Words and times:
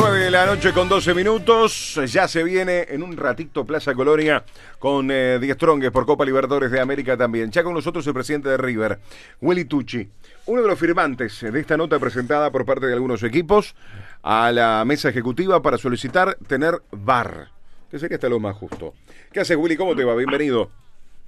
9 0.00 0.18
de 0.18 0.30
la 0.30 0.46
noche 0.46 0.72
con 0.72 0.88
12 0.88 1.12
minutos. 1.12 2.00
Ya 2.06 2.26
se 2.26 2.42
viene 2.42 2.86
en 2.88 3.02
un 3.02 3.18
ratito 3.18 3.66
Plaza 3.66 3.94
Colonia 3.94 4.42
con 4.78 5.10
eh, 5.10 5.38
Die 5.38 5.52
Stronges 5.52 5.90
por 5.90 6.06
Copa 6.06 6.24
Libertadores 6.24 6.70
de 6.70 6.80
América 6.80 7.18
también. 7.18 7.50
Ya 7.50 7.62
con 7.62 7.74
nosotros 7.74 8.06
el 8.06 8.14
presidente 8.14 8.48
de 8.48 8.56
River, 8.56 8.98
Willy 9.42 9.66
Tucci, 9.66 10.08
uno 10.46 10.62
de 10.62 10.68
los 10.68 10.78
firmantes 10.78 11.42
de 11.42 11.60
esta 11.60 11.76
nota 11.76 11.98
presentada 11.98 12.50
por 12.50 12.64
parte 12.64 12.86
de 12.86 12.94
algunos 12.94 13.22
equipos 13.22 13.74
a 14.22 14.50
la 14.52 14.82
mesa 14.86 15.10
ejecutiva 15.10 15.60
para 15.60 15.76
solicitar 15.76 16.34
tener 16.46 16.80
VAR, 16.92 17.48
que 17.90 17.98
sería 17.98 18.14
hasta 18.14 18.30
lo 18.30 18.40
más 18.40 18.56
justo. 18.56 18.94
¿Qué 19.30 19.40
haces, 19.40 19.58
Willy? 19.58 19.76
¿Cómo 19.76 19.94
te 19.94 20.04
va? 20.04 20.14
Bienvenido. 20.14 20.70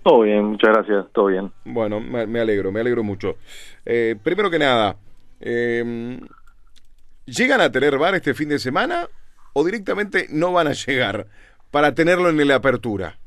Todo 0.02 0.20
bien, 0.22 0.44
muchas 0.44 0.70
gracias, 0.70 1.12
todo 1.12 1.26
bien. 1.26 1.52
Bueno, 1.66 2.00
me, 2.00 2.26
me 2.26 2.40
alegro, 2.40 2.72
me 2.72 2.80
alegro 2.80 3.02
mucho. 3.02 3.36
Eh, 3.84 4.16
primero 4.22 4.50
que 4.50 4.58
nada, 4.58 4.96
eh, 5.42 6.18
¿llegan 7.26 7.60
a 7.60 7.70
tener 7.70 7.98
VAR 7.98 8.14
este 8.14 8.34
fin 8.34 8.48
de 8.48 8.58
semana 8.58 9.08
o 9.52 9.64
directamente 9.64 10.26
no 10.30 10.52
van 10.52 10.66
a 10.68 10.72
llegar 10.72 11.26
para 11.70 11.94
tenerlo 11.94 12.28
en 12.28 12.48
la 12.48 12.56
apertura? 12.56 13.18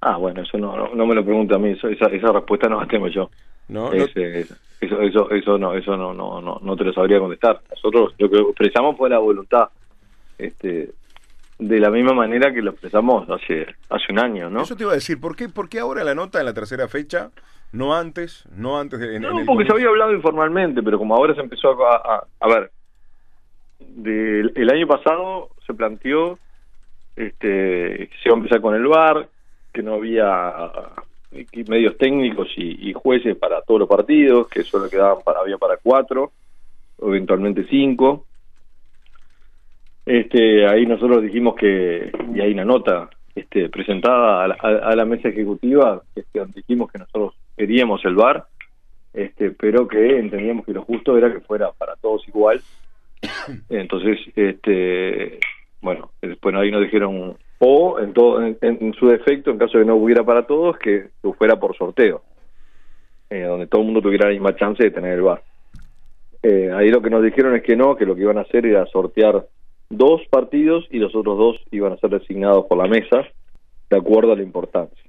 Ah, 0.00 0.16
bueno, 0.16 0.42
eso 0.42 0.56
no, 0.56 0.76
no, 0.76 0.94
no 0.94 1.06
me 1.06 1.14
lo 1.14 1.24
pregunta 1.24 1.56
a 1.56 1.58
mí, 1.58 1.70
eso- 1.72 1.88
esa, 1.88 2.06
esa 2.06 2.32
respuesta 2.32 2.68
no 2.68 2.80
la 2.80 2.86
tengo 2.86 3.08
yo. 3.08 3.30
¿No? 3.68 3.92
Es, 3.92 4.10
eh, 4.16 4.46
eso, 4.80 5.00
eso, 5.02 5.30
eso 5.30 5.58
no, 5.58 5.74
eso 5.74 5.96
no, 5.96 6.14
no, 6.14 6.40
no, 6.40 6.58
no 6.62 6.76
te 6.76 6.84
lo 6.84 6.92
sabría 6.92 7.18
contestar. 7.20 7.60
Nosotros 7.70 8.14
lo 8.18 8.30
que 8.30 8.38
expresamos 8.38 8.96
fue 8.96 9.10
la 9.10 9.18
voluntad, 9.18 9.68
este, 10.38 10.90
de 11.58 11.78
la 11.80 11.90
misma 11.90 12.14
manera 12.14 12.52
que 12.52 12.62
lo 12.62 12.70
expresamos 12.70 13.28
hace, 13.28 13.66
hace 13.90 14.10
un 14.12 14.18
año, 14.18 14.48
¿no? 14.48 14.62
Eso 14.62 14.74
te 14.74 14.84
iba 14.84 14.92
a 14.92 14.94
decir, 14.94 15.20
¿por 15.20 15.36
qué, 15.36 15.48
¿por 15.50 15.68
qué 15.68 15.80
ahora 15.80 16.02
la 16.02 16.14
nota 16.14 16.40
en 16.40 16.46
la 16.46 16.54
tercera 16.54 16.88
fecha? 16.88 17.30
No 17.72 17.94
antes, 17.94 18.44
no 18.56 18.80
antes 18.80 18.98
de... 19.00 19.16
en- 19.16 19.22
No, 19.22 19.30
en 19.32 19.38
el 19.40 19.46
porque 19.46 19.66
se 19.66 19.72
había 19.72 19.88
hablado 19.88 20.12
informalmente, 20.14 20.82
pero 20.82 20.98
como 20.98 21.14
ahora 21.14 21.34
se 21.34 21.40
empezó 21.42 21.70
a... 21.86 21.96
A, 21.96 22.24
a 22.40 22.48
ver, 22.48 22.72
del, 23.80 24.52
el 24.54 24.70
año 24.70 24.86
pasado 24.86 25.50
se 25.66 25.74
planteó 25.74 26.38
este, 27.16 28.08
que 28.08 28.10
se 28.22 28.28
iba 28.28 28.34
a 28.34 28.38
empezar 28.38 28.60
con 28.60 28.74
el 28.74 28.86
VAR, 28.86 29.28
que 29.72 29.82
no 29.82 29.94
había 29.94 30.52
medios 31.68 31.96
técnicos 31.96 32.48
y, 32.56 32.92
jueces 32.92 33.36
para 33.36 33.62
todos 33.62 33.80
los 33.80 33.88
partidos, 33.88 34.48
que 34.48 34.62
solo 34.62 34.88
quedaban 34.88 35.22
para, 35.24 35.40
había 35.40 35.58
para 35.58 35.76
cuatro, 35.76 36.32
eventualmente 37.00 37.66
cinco. 37.68 38.26
Este, 40.06 40.66
ahí 40.66 40.86
nosotros 40.86 41.22
dijimos 41.22 41.54
que, 41.54 42.10
y 42.34 42.40
hay 42.40 42.52
una 42.52 42.64
nota 42.64 43.10
este, 43.34 43.68
presentada 43.68 44.44
a 44.44 44.48
la, 44.48 44.54
a- 44.54 44.96
la 44.96 45.04
mesa 45.04 45.28
ejecutiva, 45.28 46.02
este, 46.14 46.44
dijimos 46.54 46.90
que 46.90 46.98
nosotros 46.98 47.34
queríamos 47.56 48.04
el 48.04 48.14
VAR, 48.14 48.46
este, 49.12 49.50
pero 49.52 49.86
que 49.86 50.18
entendíamos 50.18 50.64
que 50.64 50.72
lo 50.72 50.82
justo 50.82 51.16
era 51.16 51.32
que 51.32 51.40
fuera 51.40 51.70
para 51.72 51.96
todos 51.96 52.26
igual. 52.28 52.60
Entonces, 53.68 54.18
este, 54.36 55.38
bueno, 55.80 56.10
después 56.20 56.54
ahí 56.54 56.70
nos 56.70 56.82
dijeron, 56.82 57.36
o 57.58 57.98
en, 57.98 58.12
todo, 58.12 58.42
en, 58.42 58.94
su 58.94 59.08
defecto, 59.08 59.50
en 59.50 59.58
caso 59.58 59.78
de 59.78 59.84
que 59.84 59.88
no 59.88 59.96
hubiera 59.96 60.24
para 60.24 60.46
todos, 60.46 60.78
que 60.78 61.08
fuera 61.36 61.58
por 61.58 61.76
sorteo, 61.76 62.22
eh, 63.28 63.42
donde 63.42 63.66
todo 63.66 63.82
el 63.82 63.86
mundo 63.86 64.02
tuviera 64.02 64.26
la 64.26 64.32
misma 64.32 64.56
chance 64.56 64.82
de 64.82 64.90
tener 64.90 65.14
el 65.14 65.22
VAR. 65.22 65.42
Eh, 66.42 66.70
ahí 66.74 66.88
lo 66.88 67.02
que 67.02 67.10
nos 67.10 67.22
dijeron 67.22 67.54
es 67.54 67.62
que 67.62 67.76
no, 67.76 67.96
que 67.96 68.06
lo 68.06 68.14
que 68.14 68.22
iban 68.22 68.38
a 68.38 68.42
hacer 68.42 68.64
era 68.64 68.86
sortear 68.86 69.46
dos 69.90 70.22
partidos 70.30 70.86
y 70.90 70.98
los 70.98 71.14
otros 71.14 71.36
dos 71.36 71.56
iban 71.70 71.92
a 71.92 71.98
ser 71.98 72.10
designados 72.10 72.64
por 72.66 72.78
la 72.78 72.86
mesa 72.86 73.26
de 73.90 73.96
acuerdo 73.96 74.32
a 74.32 74.36
la 74.36 74.42
importancia. 74.42 75.04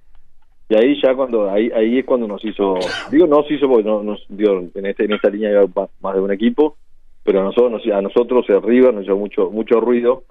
Y 0.68 0.76
ahí 0.76 1.00
ya 1.02 1.14
cuando 1.16 1.50
ahí 1.50 1.70
ahí 1.74 2.00
es 2.00 2.06
cuando 2.06 2.28
nos 2.28 2.44
hizo 2.44 2.76
digo 3.12 3.28
nos 3.28 3.50
hizo 3.52 3.68
porque 3.68 3.84
no 3.84 4.04
nos 4.04 4.26
digo 4.30 4.64
en 4.74 4.86
este 4.86 5.04
en 5.04 5.14
esta 5.14 5.30
línea 5.30 5.66
más, 5.76 5.90
más 6.02 6.16
de 6.16 6.22
un 6.22 6.32
equipo, 6.32 6.78
pero 7.24 7.42
a 7.42 7.44
nosotros 7.44 7.72
nos- 7.72 7.88
a 7.96 8.02
nosotros 8.02 8.46
el 8.50 8.62
nos 8.94 9.06
hizo 9.06 9.18
mucho 9.18 9.50
mucho 9.52 9.80
ruido 9.80 10.24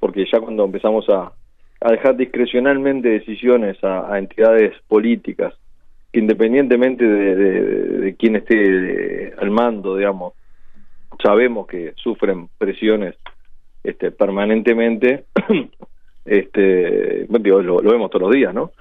porque 0.00 0.24
ya 0.30 0.40
cuando 0.40 0.64
empezamos 0.64 1.08
a 1.08 1.32
a 1.84 1.90
dejar 1.90 2.16
discrecionalmente 2.16 3.08
decisiones 3.08 3.82
a, 3.82 4.16
entidades 4.18 4.72
políticas 4.86 5.52
que 6.12 6.20
independientemente 6.20 7.04
de, 7.04 7.34
de, 7.34 8.14
quién 8.16 8.36
esté 8.36 8.54
eh, 9.28 9.34
al 9.38 9.50
mando, 9.50 9.96
digamos, 9.96 10.34
sabemos 11.22 11.66
que 11.66 11.94
sufren 11.96 12.48
presiones 12.58 13.16
este, 13.82 14.10
permanentemente, 14.12 15.24
este, 16.24 17.26
digo, 17.40 17.62
lo 17.62 17.90
vemos 17.90 18.10
todos 18.10 18.26
los 18.28 18.32
días, 18.32 18.54
¿no? 18.54 18.72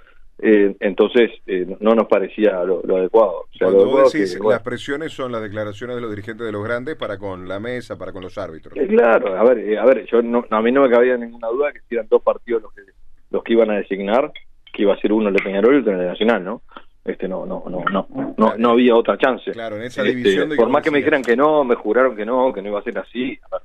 Eh, 0.44 0.76
entonces 0.80 1.30
eh, 1.46 1.78
no 1.80 1.94
nos 1.94 2.08
parecía 2.08 2.64
lo, 2.64 2.82
lo 2.84 2.98
adecuado. 2.98 3.42
O 3.42 3.48
sea, 3.58 3.68
lo 3.68 3.74
Cuando 3.74 3.80
adecuado 3.84 4.04
vos 4.06 4.16
es 4.16 4.22
decís 4.22 4.34
que, 4.34 4.40
bueno, 4.42 4.52
las 4.56 4.64
presiones 4.64 5.14
son 5.14 5.32
las 5.32 5.42
declaraciones 5.44 5.96
de 5.96 6.02
los 6.02 6.10
dirigentes 6.10 6.46
de 6.46 6.52
los 6.52 6.64
grandes 6.64 6.96
para 6.96 7.20
con 7.20 7.48
la 7.48 7.60
mesa, 7.60 7.98
para 7.98 8.12
con 8.12 8.24
los 8.24 8.38
árbitros. 8.38 8.76
Eh, 8.76 8.88
Claro, 8.88 9.38
a 9.38 9.44
ver, 9.44 9.60
eh, 9.60 9.78
a 9.78 9.86
ver, 9.86 10.06
yo 10.08 10.22
no, 10.24 10.44
a 10.50 10.62
mí 10.62 10.72
no 10.72 10.82
me 10.82 10.90
cabía 10.90 11.16
ninguna 11.16 11.48
duda 11.50 11.72
que 11.72 11.82
si 11.88 11.96
eran 11.96 12.08
dos 12.10 12.24
partidos 12.24 12.64
los 12.64 12.74
que 12.74 12.82
los 13.30 13.44
que 13.44 13.54
iban 13.54 13.70
a 13.72 13.76
designar, 13.76 14.32
que 14.74 14.82
iba 14.82 14.94
a 14.94 14.98
ser 15.00 15.14
uno 15.14 15.30
el 15.30 15.36
de 15.36 15.44
Peñarol 15.44 15.76
y 15.76 15.78
otro 15.80 15.94
el 15.94 16.00
de 16.00 16.06
Nacional, 16.08 16.44
¿no? 16.44 16.62
Este 17.06 17.28
no, 17.28 17.46
no, 17.46 17.64
no, 17.68 17.84
no, 17.92 18.08
no, 18.38 18.58
no 18.58 18.70
había 18.72 18.96
otra 18.96 19.18
chance. 19.18 19.52
Claro, 19.52 19.78
en 19.78 19.84
esa 19.84 20.02
Este, 20.02 20.16
división 20.16 20.50
de 20.50 20.56
por 20.56 20.70
más 20.70 20.84
que 20.84 20.92
me 20.92 20.98
dijeran 20.98 21.22
que 21.22 21.36
no, 21.36 21.64
me 21.64 21.76
juraron 21.76 22.16
que 22.16 22.26
no, 22.26 22.52
que 22.52 22.62
no 22.62 22.70
iba 22.70 22.80
a 22.80 22.84
ser 22.84 22.98
así. 23.00 23.40
A 23.50 23.56
ver, 23.56 23.62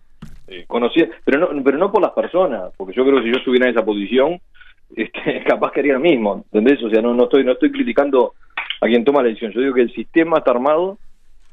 eh, 0.49 0.65
conocía, 0.67 1.09
pero 1.25 1.39
no, 1.41 1.63
pero 1.65 1.77
no 1.79 1.91
por 1.91 2.01
las 2.01 2.13
personas, 2.13 2.73
porque 2.77 2.95
yo 2.95 3.05
creo 3.05 3.17
que 3.17 3.25
si 3.25 3.31
yo 3.33 3.39
estuviera 3.39 3.67
en 3.67 3.73
esa 3.73 3.85
posición, 3.85 4.41
este, 4.97 5.45
capaz 5.47 5.71
que 5.73 5.81
haría 5.81 5.93
lo 5.95 6.01
mismo, 6.01 6.45
¿entendés? 6.53 6.83
O 6.83 6.91
sea, 6.91 7.01
no, 7.03 7.15
no 7.15 7.25
estoy, 7.25 7.45
no 7.45 7.53
estoy 7.53 7.71
criticando 7.71 8.35
a 8.81 8.87
quien 8.87 9.05
toma 9.05 9.23
la 9.23 9.29
decisión. 9.29 9.53
Yo 9.53 9.61
digo 9.61 9.75
que 9.75 9.83
el 9.83 9.93
sistema 9.95 10.39
está 10.39 10.51
armado 10.51 10.99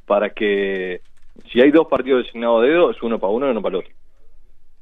para 0.06 0.30
que 0.32 1.02
si 1.52 1.62
hay 1.62 1.72
dos 1.72 1.88
partidos 1.88 2.26
designados 2.26 2.62
de 2.64 2.70
dedo, 2.70 2.92
es 2.92 3.02
uno 3.04 3.20
para 3.20 3.34
uno 3.34 3.48
y 3.48 3.52
uno 3.52 3.62
para 3.62 3.76
el 3.78 3.80
otro. 3.84 3.94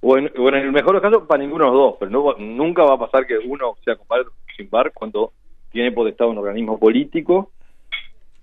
O 0.04 0.18
en, 0.18 0.32
el 0.56 0.72
mejor 0.72 0.88
de 0.88 0.94
los 0.94 1.02
casos, 1.02 1.28
para 1.28 1.44
ninguno 1.44 1.66
de 1.66 1.72
los 1.72 1.80
dos, 1.80 1.96
pero 2.00 2.12
no, 2.12 2.34
nunca 2.38 2.84
va 2.84 2.96
a 2.96 3.00
pasar 3.00 3.26
que 3.28 3.38
uno 3.38 3.76
sea 3.84 3.94
o 3.94 4.26
sin 4.58 4.70
VAR 4.70 4.92
cuando 4.94 5.34
tiene 5.72 5.92
potestad 5.92 6.28
un 6.28 6.40
organismo 6.40 6.80
político 6.80 7.52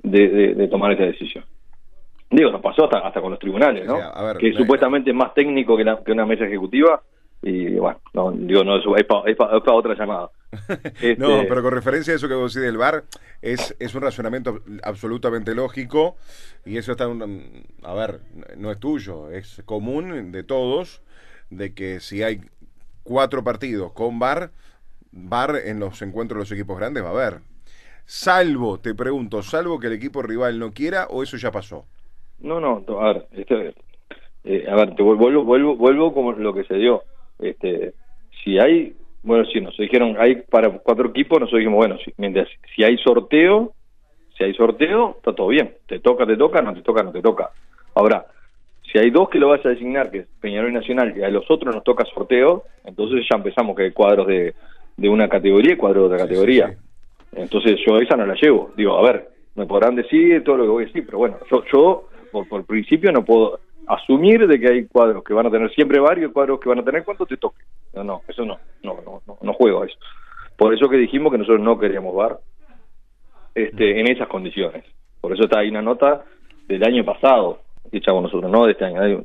de, 0.02 0.28
de- 0.28 0.54
de 0.54 0.68
tomar 0.68 0.92
esa 0.92 1.02
decisión. 1.04 1.44
Digo, 2.30 2.50
nos 2.52 2.60
pasó 2.60 2.84
hasta, 2.84 2.98
hasta 2.98 3.20
con 3.20 3.30
los 3.30 3.40
tribunales, 3.40 3.86
¿no? 3.86 3.94
O 3.94 3.98
sea, 3.98 4.08
a 4.10 4.24
ver, 4.24 4.36
que 4.38 4.52
supuestamente 4.58 5.10
es 5.10 5.16
más 5.16 5.34
técnico 5.34 5.76
que, 5.76 5.84
la- 5.84 6.02
que 6.02 6.12
una 6.12 6.24
mesa 6.26 6.44
ejecutiva 6.46 7.02
y 7.42 7.76
bueno, 7.76 8.00
no, 8.14 8.32
digo, 8.32 8.64
no, 8.64 8.76
eso 8.76 8.96
es 8.96 9.04
para 9.06 9.74
otra 9.74 9.94
llamada. 9.94 10.30
Este, 11.00 11.18
No, 11.18 11.44
pero 11.48 11.62
con 11.62 11.72
referencia 11.72 12.12
a 12.12 12.16
eso 12.16 12.28
que 12.28 12.34
vos 12.34 12.54
decís 12.54 12.64
del 12.66 12.78
VAR, 12.78 13.04
es, 13.42 13.76
es 13.78 13.94
un 13.94 14.02
razonamiento 14.02 14.60
absolutamente 14.82 15.54
lógico 15.54 16.16
y 16.64 16.76
eso 16.78 16.92
está, 16.92 17.06
un- 17.08 17.64
a 17.82 17.94
ver, 17.94 18.20
no 18.56 18.70
es 18.70 18.78
tuyo, 18.80 19.30
es 19.30 19.62
común 19.64 20.32
de 20.32 20.42
todos, 20.42 21.02
de 21.50 21.74
que 21.74 22.00
si 22.00 22.22
hay 22.22 22.40
cuatro 23.04 23.44
partidos 23.44 23.92
con 23.92 24.18
VAR, 24.18 24.50
VAR 25.12 25.56
en 25.64 25.80
los 25.80 26.00
encuentros 26.02 26.38
de 26.38 26.42
los 26.42 26.52
equipos 26.52 26.78
grandes 26.78 27.04
va 27.04 27.08
a 27.08 27.12
haber. 27.12 27.40
Salvo, 28.06 28.78
te 28.80 28.94
pregunto, 28.94 29.42
salvo 29.42 29.78
que 29.78 29.88
el 29.88 29.92
equipo 29.94 30.22
rival 30.22 30.58
no 30.58 30.72
quiera 30.72 31.06
o 31.10 31.22
eso 31.22 31.36
ya 31.36 31.50
pasó. 31.52 31.84
No, 32.40 32.60
no, 32.60 32.84
a 33.00 33.12
ver, 33.12 33.28
este, 33.32 33.74
eh, 34.44 34.66
a 34.68 34.74
ver, 34.76 34.94
te 34.94 35.02
vuel- 35.02 35.18
vuelvo, 35.18 35.44
vuelvo, 35.44 35.76
vuelvo 35.76 36.14
como 36.14 36.32
lo 36.32 36.54
que 36.54 36.64
se 36.64 36.74
dio. 36.74 37.02
Este, 37.38 37.92
si 38.42 38.58
hay, 38.58 38.94
bueno, 39.22 39.44
sí, 39.52 39.60
nos 39.60 39.76
dijeron, 39.76 40.16
hay 40.18 40.36
para 40.36 40.70
cuatro 40.70 41.08
equipos, 41.10 41.40
nosotros 41.40 41.60
dijimos, 41.60 41.76
bueno, 41.78 41.98
si, 42.04 42.12
mientras, 42.16 42.48
si 42.74 42.84
hay 42.84 42.96
sorteo, 42.98 43.72
si 44.36 44.44
hay 44.44 44.54
sorteo, 44.54 45.14
está 45.18 45.32
todo 45.34 45.48
bien. 45.48 45.74
Te 45.86 45.98
toca, 46.00 46.26
te 46.26 46.36
toca, 46.36 46.62
no 46.62 46.74
te 46.74 46.82
toca, 46.82 47.02
no 47.02 47.12
te 47.12 47.22
toca. 47.22 47.50
Ahora, 47.94 48.26
si 48.90 48.98
hay 48.98 49.10
dos 49.10 49.28
que 49.28 49.38
lo 49.38 49.48
vas 49.48 49.64
a 49.66 49.70
designar, 49.70 50.10
que 50.10 50.18
es 50.18 50.26
Peñarol 50.40 50.70
y 50.70 50.74
Nacional, 50.74 51.14
y 51.16 51.22
a 51.22 51.28
los 51.30 51.50
otros 51.50 51.74
nos 51.74 51.84
toca 51.84 52.04
sorteo, 52.06 52.64
entonces 52.84 53.26
ya 53.30 53.36
empezamos 53.36 53.76
que 53.76 53.84
hay 53.84 53.92
cuadros 53.92 54.26
de, 54.26 54.54
de 54.96 55.08
una 55.08 55.28
categoría 55.28 55.72
y 55.72 55.76
cuadros 55.76 56.08
de 56.08 56.14
otra 56.14 56.18
Sí, 56.18 56.28
categoría. 56.28 56.68
sí, 56.68 56.74
sí. 56.74 57.36
Entonces 57.40 57.80
yo 57.86 57.98
esa 57.98 58.16
no 58.16 58.24
la 58.24 58.34
llevo. 58.40 58.72
Digo, 58.76 58.96
a 58.96 59.02
ver, 59.02 59.28
me 59.54 59.66
podrán 59.66 59.94
decir 59.96 60.42
todo 60.44 60.56
lo 60.56 60.62
que 60.64 60.70
voy 60.70 60.84
a 60.84 60.86
decir, 60.86 61.04
pero 61.04 61.18
bueno, 61.18 61.36
yo, 61.50 61.62
yo 61.72 62.08
por, 62.32 62.48
por 62.48 62.64
principio 62.64 63.12
no 63.12 63.24
puedo 63.24 63.60
asumir 63.88 64.46
de 64.46 64.60
que 64.60 64.68
hay 64.68 64.86
cuadros 64.86 65.24
que 65.24 65.34
van 65.34 65.46
a 65.46 65.50
tener 65.50 65.70
siempre 65.74 65.98
varios 65.98 66.32
cuadros 66.32 66.60
que 66.60 66.68
van 66.68 66.78
a 66.78 66.84
tener 66.84 67.04
cuánto 67.04 67.26
te 67.26 67.36
toque. 67.36 67.62
No, 67.94 68.04
no, 68.04 68.22
eso 68.28 68.44
no, 68.44 68.58
no, 68.82 68.98
no, 69.26 69.38
no, 69.40 69.52
juego 69.54 69.82
a 69.82 69.86
eso. 69.86 69.98
Por 70.56 70.74
eso 70.74 70.88
que 70.88 70.96
dijimos 70.96 71.32
que 71.32 71.38
nosotros 71.38 71.62
no 71.62 71.78
queríamos 71.78 72.14
VAR 72.14 72.38
este, 73.54 74.00
en 74.00 74.08
esas 74.08 74.28
condiciones. 74.28 74.84
Por 75.20 75.32
eso 75.32 75.44
está 75.44 75.60
ahí 75.60 75.70
una 75.70 75.82
nota 75.82 76.24
del 76.66 76.84
año 76.84 77.04
pasado, 77.04 77.60
hecha 77.90 78.12
con 78.12 78.24
nosotros, 78.24 78.50
no 78.50 78.66
de 78.66 78.72
este 78.72 78.84
año. 78.84 79.24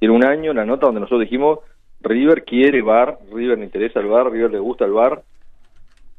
Era 0.00 0.12
un 0.12 0.24
año 0.24 0.52
la 0.52 0.66
nota 0.66 0.86
donde 0.86 1.00
nosotros 1.00 1.22
dijimos, 1.22 1.60
River 2.00 2.44
quiere 2.44 2.82
VAR, 2.82 3.18
River 3.32 3.58
le 3.58 3.64
interesa 3.64 4.00
el 4.00 4.08
VAR, 4.08 4.30
River 4.30 4.50
le 4.50 4.58
gusta 4.58 4.84
el 4.84 4.92
VAR, 4.92 5.22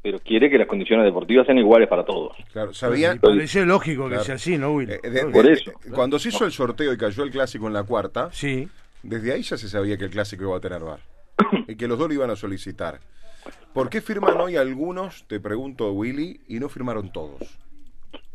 pero 0.04 0.18
quiere 0.18 0.50
que 0.50 0.58
las 0.58 0.66
condiciones 0.66 1.06
deportivas 1.06 1.46
sean 1.46 1.56
iguales 1.56 1.88
para 1.88 2.04
todos. 2.04 2.36
Claro, 2.52 2.74
sabía... 2.74 3.16
Parece 3.18 3.64
lógico 3.64 4.06
Claro. 4.06 4.20
que 4.20 4.26
sea 4.26 4.34
así, 4.34 4.58
¿no, 4.58 4.72
Will? 4.74 4.90
eh, 4.90 5.00
de- 5.02 5.24
Por 5.32 5.46
de- 5.46 5.52
eso. 5.54 5.72
Cuando 5.94 6.18
se 6.18 6.28
hizo 6.28 6.44
el 6.44 6.52
sorteo 6.52 6.92
y 6.92 6.98
cayó 6.98 7.22
el 7.24 7.30
clásico 7.30 7.66
en 7.68 7.72
la 7.72 7.84
cuarta, 7.84 8.28
Sí. 8.30 8.68
Desde 9.02 9.32
ahí 9.32 9.40
ya 9.42 9.56
se 9.56 9.66
sabía 9.68 9.96
que 9.96 10.04
el 10.04 10.10
clásico 10.10 10.44
iba 10.44 10.56
a 10.56 10.60
tener 10.60 10.82
VAR 10.82 10.98
y 11.68 11.74
que 11.76 11.88
los 11.88 11.98
dos 11.98 12.08
lo 12.08 12.14
iban 12.14 12.28
a 12.30 12.36
solicitar. 12.36 13.00
¿Por 13.72 13.88
qué 13.88 14.02
firman 14.02 14.38
hoy 14.38 14.56
algunos, 14.56 15.24
te 15.26 15.40
pregunto 15.40 15.90
Willy, 15.92 16.40
y 16.48 16.58
no 16.58 16.68
firmaron 16.68 17.10
todos? 17.10 17.40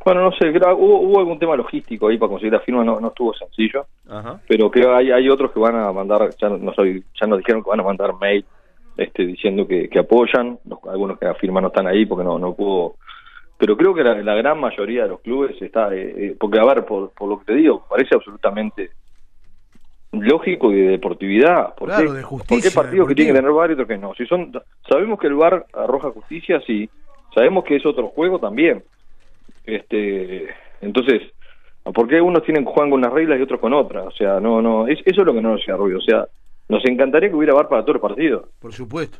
Bueno, 0.04 0.21
no 0.24 0.31
sé, 0.31 0.50
hubo, 0.50 1.01
hubo 1.01 1.19
algún 1.19 1.38
tema 1.38 1.56
logístico 1.56 2.07
ahí 2.07 2.18
para 2.18 2.30
conseguir 2.30 2.54
la 2.54 2.60
firma, 2.62 2.83
no, 2.83 3.00
no 3.00 3.10
estuvo 3.10 3.31
sencillo. 3.36 3.86
Pero 4.48 4.71
creo 4.71 4.95
hay, 4.95 5.12
hay 5.12 5.30
otros 5.30 5.51
que 5.51 5.60
van 5.60 5.75
a 5.75 5.92
mandar, 5.92 6.30
ya, 6.42 6.50
no 6.50 6.74
soy, 6.74 7.04
ya 7.19 7.27
nos 7.27 7.38
dijeron 7.39 7.63
que 7.63 7.69
van 7.69 7.80
a 7.80 7.83
mandar 7.83 8.13
mail 8.19 8.44
este, 9.00 9.25
diciendo 9.25 9.68
que, 9.68 9.90
apoyan, 9.98 10.60
algunos 10.90 11.18
que 11.18 11.25
la 11.25 11.36
firma 11.36 11.62
no 11.62 11.68
están 11.68 11.88
ahí 11.88 12.06
porque 12.06 12.24
no, 12.24 12.38
no 12.38 12.54
pudo. 12.54 12.96
Pero 13.57 13.75
creo 13.75 13.94
que 13.94 14.04
la, 14.04 14.36
gran 14.36 14.60
mayoría 14.60 15.04
de 15.04 15.10
los 15.10 15.22
clubes 15.22 15.62
está, 15.62 15.94
eh, 15.94 16.13
eh, 16.18 16.36
porque 16.40 16.60
a 16.60 16.66
ver, 16.66 16.86
por, 16.86 17.12
por 17.12 17.30
lo 17.30 17.40
que 17.40 17.46
te 17.46 17.56
digo, 17.56 17.86
parece 17.90 18.16
absolutamente 18.16 18.92
lógico 20.12 20.72
y 20.72 20.81
de 20.81 20.90
deportividad. 20.92 21.75
¿Por 21.75 21.90
claro, 21.90 22.13
de 22.13 22.24
justicia. 22.24 22.56
¿Por 22.56 22.63
qué 22.63 22.75
partidos 22.75 23.07
que 23.07 23.16
tienen 23.16 23.34
que 23.34 23.40
tener 23.40 23.54
VAR 23.54 23.69
y 23.69 23.74
otros 23.74 23.88
que 23.88 23.98
no? 23.98 24.13
Si 24.16 24.25
son, 24.25 24.51
sabemos 24.90 25.19
que 25.19 25.28
el 25.28 25.36
VAR 25.36 25.66
arroja 25.74 26.12
justicia, 26.12 26.62
sí. 26.66 26.90
Sabemos 27.34 27.63
que 27.63 27.75
es 27.75 27.86
otro 27.86 28.07
juego 28.07 28.40
también. 28.40 28.84
Este, 29.66 30.48
entonces, 30.81 31.22
¿por 31.84 32.07
qué 32.07 32.19
unos 32.19 32.44
tienen 32.44 32.66
juegan 32.66 32.90
con 32.90 33.00
unas 33.00 33.13
reglas 33.13 33.40
y 33.40 33.44
otros 33.44 33.60
con 33.60 33.74
otras? 33.74 34.07
O 34.07 34.12
sea, 34.12 34.40
no, 34.40 34.62
no, 34.62 34.88
es, 34.88 35.00
eso 35.06 35.22
es 35.22 35.28
lo 35.28 35.34
que 35.34 35.42
no 35.42 35.52
nos 35.52 35.62
hace 35.62 35.74
ruido. 35.74 36.00
O 36.00 36.02
sea, 36.02 36.28
nos 36.69 36.86
encantaría 36.86 37.30
que 37.30 37.36
hubiera 37.36 37.54
VAR 37.54 37.68
para 37.68 37.81
todos 37.81 37.95
los 37.95 38.01
partidos. 38.01 38.45
Por 38.60 38.71
supuesto. 38.74 39.18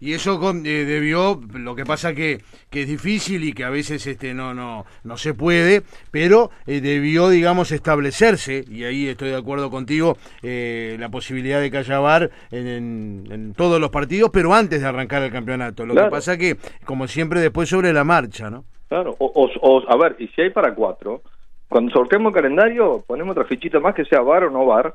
Y 0.00 0.12
eso 0.12 0.38
eh, 0.50 0.84
debió, 0.84 1.40
lo 1.54 1.74
que 1.74 1.84
pasa 1.84 2.14
que, 2.14 2.40
que 2.68 2.82
es 2.82 2.88
difícil 2.88 3.44
y 3.44 3.52
que 3.52 3.64
a 3.64 3.70
veces 3.70 4.06
este 4.06 4.34
no 4.34 4.52
no 4.52 4.84
no 5.02 5.16
se 5.16 5.34
puede, 5.34 5.82
pero 6.10 6.50
eh, 6.66 6.80
debió, 6.80 7.28
digamos, 7.28 7.72
establecerse, 7.72 8.64
y 8.68 8.84
ahí 8.84 9.08
estoy 9.08 9.30
de 9.30 9.36
acuerdo 9.36 9.70
contigo, 9.70 10.16
eh, 10.42 10.96
la 10.98 11.08
posibilidad 11.08 11.60
de 11.60 11.70
que 11.70 11.78
haya 11.78 12.00
VAR 12.00 12.30
en, 12.50 13.24
en, 13.30 13.54
todos 13.54 13.80
los 13.80 13.90
partidos, 13.90 14.30
pero 14.32 14.52
antes 14.52 14.82
de 14.82 14.86
arrancar 14.86 15.22
el 15.22 15.32
campeonato. 15.32 15.86
Lo 15.86 15.94
que 15.94 16.10
pasa 16.10 16.36
que, 16.36 16.56
como 16.84 17.06
siempre, 17.06 17.40
después 17.40 17.68
sobre 17.68 17.92
la 17.92 18.04
marcha, 18.04 18.50
¿no? 18.50 18.64
Claro, 18.88 19.16
o, 19.18 19.82
a 19.88 19.96
ver, 19.96 20.16
y 20.18 20.28
si 20.28 20.42
hay 20.42 20.50
para 20.50 20.74
cuatro, 20.74 21.22
cuando 21.68 21.92
sorteemos 21.92 22.30
el 22.30 22.34
calendario, 22.34 23.02
ponemos 23.06 23.32
otra 23.32 23.46
fichita 23.46 23.80
más 23.80 23.94
que 23.94 24.04
sea 24.04 24.20
bar 24.20 24.44
o 24.44 24.50
no 24.50 24.66
bar, 24.66 24.94